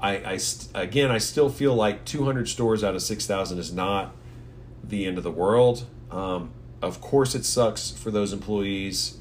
I, 0.00 0.16
I 0.16 0.38
again, 0.74 1.10
I 1.10 1.18
still 1.18 1.50
feel 1.50 1.74
like 1.74 2.04
200 2.04 2.48
stores 2.48 2.82
out 2.82 2.94
of 2.94 3.02
6,000 3.02 3.58
is 3.58 3.72
not 3.72 4.14
the 4.90 5.06
end 5.06 5.18
of 5.18 5.24
the 5.24 5.30
world. 5.30 5.86
Um, 6.10 6.50
of 6.82 7.00
course, 7.00 7.34
it 7.34 7.44
sucks 7.44 7.90
for 7.90 8.10
those 8.10 8.32
employees, 8.32 9.18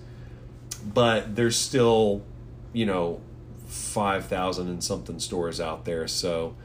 but 0.86 1.36
there's 1.36 1.58
still, 1.58 2.24
you 2.74 2.86
know, 2.86 3.22
5,000 3.68 4.68
and 4.68 4.84
something 4.84 5.20
stores 5.20 5.60
out 5.60 5.86
there. 5.86 6.08
So, 6.08 6.56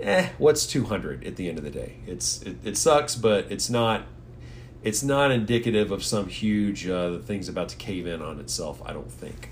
eh, 0.00 0.30
what's 0.38 0.66
200 0.66 1.24
at 1.24 1.36
the 1.36 1.48
end 1.48 1.58
of 1.58 1.64
the 1.64 1.70
day? 1.70 1.96
It's 2.06 2.42
it, 2.42 2.56
it 2.64 2.76
sucks, 2.76 3.14
but 3.14 3.50
it's 3.50 3.70
not 3.70 4.06
it's 4.82 5.02
not 5.02 5.30
indicative 5.30 5.90
of 5.90 6.04
some 6.04 6.28
huge 6.28 6.88
uh, 6.88 7.18
thing's 7.18 7.48
about 7.48 7.68
to 7.70 7.76
cave 7.76 8.06
in 8.06 8.22
on 8.22 8.38
itself. 8.40 8.80
I 8.84 8.92
don't 8.92 9.10
think. 9.10 9.50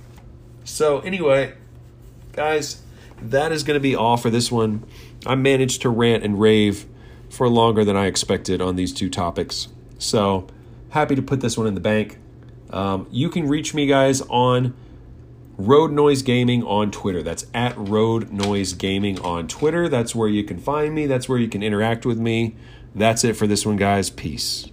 So 0.64 1.00
anyway, 1.00 1.54
guys, 2.32 2.82
that 3.20 3.52
is 3.52 3.62
going 3.62 3.76
to 3.76 3.80
be 3.80 3.94
all 3.94 4.16
for 4.16 4.30
this 4.30 4.50
one. 4.50 4.84
I 5.24 5.34
managed 5.34 5.82
to 5.82 5.90
rant 5.90 6.24
and 6.24 6.40
rave 6.40 6.86
for 7.36 7.48
longer 7.48 7.84
than 7.84 7.96
I 7.96 8.06
expected 8.06 8.62
on 8.62 8.76
these 8.76 8.92
two 8.92 9.10
topics. 9.10 9.68
So 9.98 10.46
happy 10.90 11.14
to 11.14 11.22
put 11.22 11.40
this 11.40 11.58
one 11.58 11.66
in 11.66 11.74
the 11.74 11.80
bank. 11.80 12.18
Um, 12.70 13.06
you 13.10 13.28
can 13.28 13.46
reach 13.46 13.74
me, 13.74 13.86
guys, 13.86 14.22
on 14.22 14.74
Road 15.58 15.92
Noise 15.92 16.22
Gaming 16.22 16.62
on 16.64 16.90
Twitter. 16.90 17.22
That's 17.22 17.46
at 17.52 17.76
Road 17.76 18.32
Noise 18.32 18.72
Gaming 18.72 19.20
on 19.20 19.48
Twitter. 19.48 19.88
That's 19.88 20.14
where 20.14 20.28
you 20.28 20.44
can 20.44 20.58
find 20.58 20.94
me. 20.94 21.06
That's 21.06 21.28
where 21.28 21.38
you 21.38 21.48
can 21.48 21.62
interact 21.62 22.06
with 22.06 22.18
me. 22.18 22.56
That's 22.94 23.22
it 23.24 23.34
for 23.34 23.46
this 23.46 23.66
one, 23.66 23.76
guys. 23.76 24.08
Peace. 24.08 24.64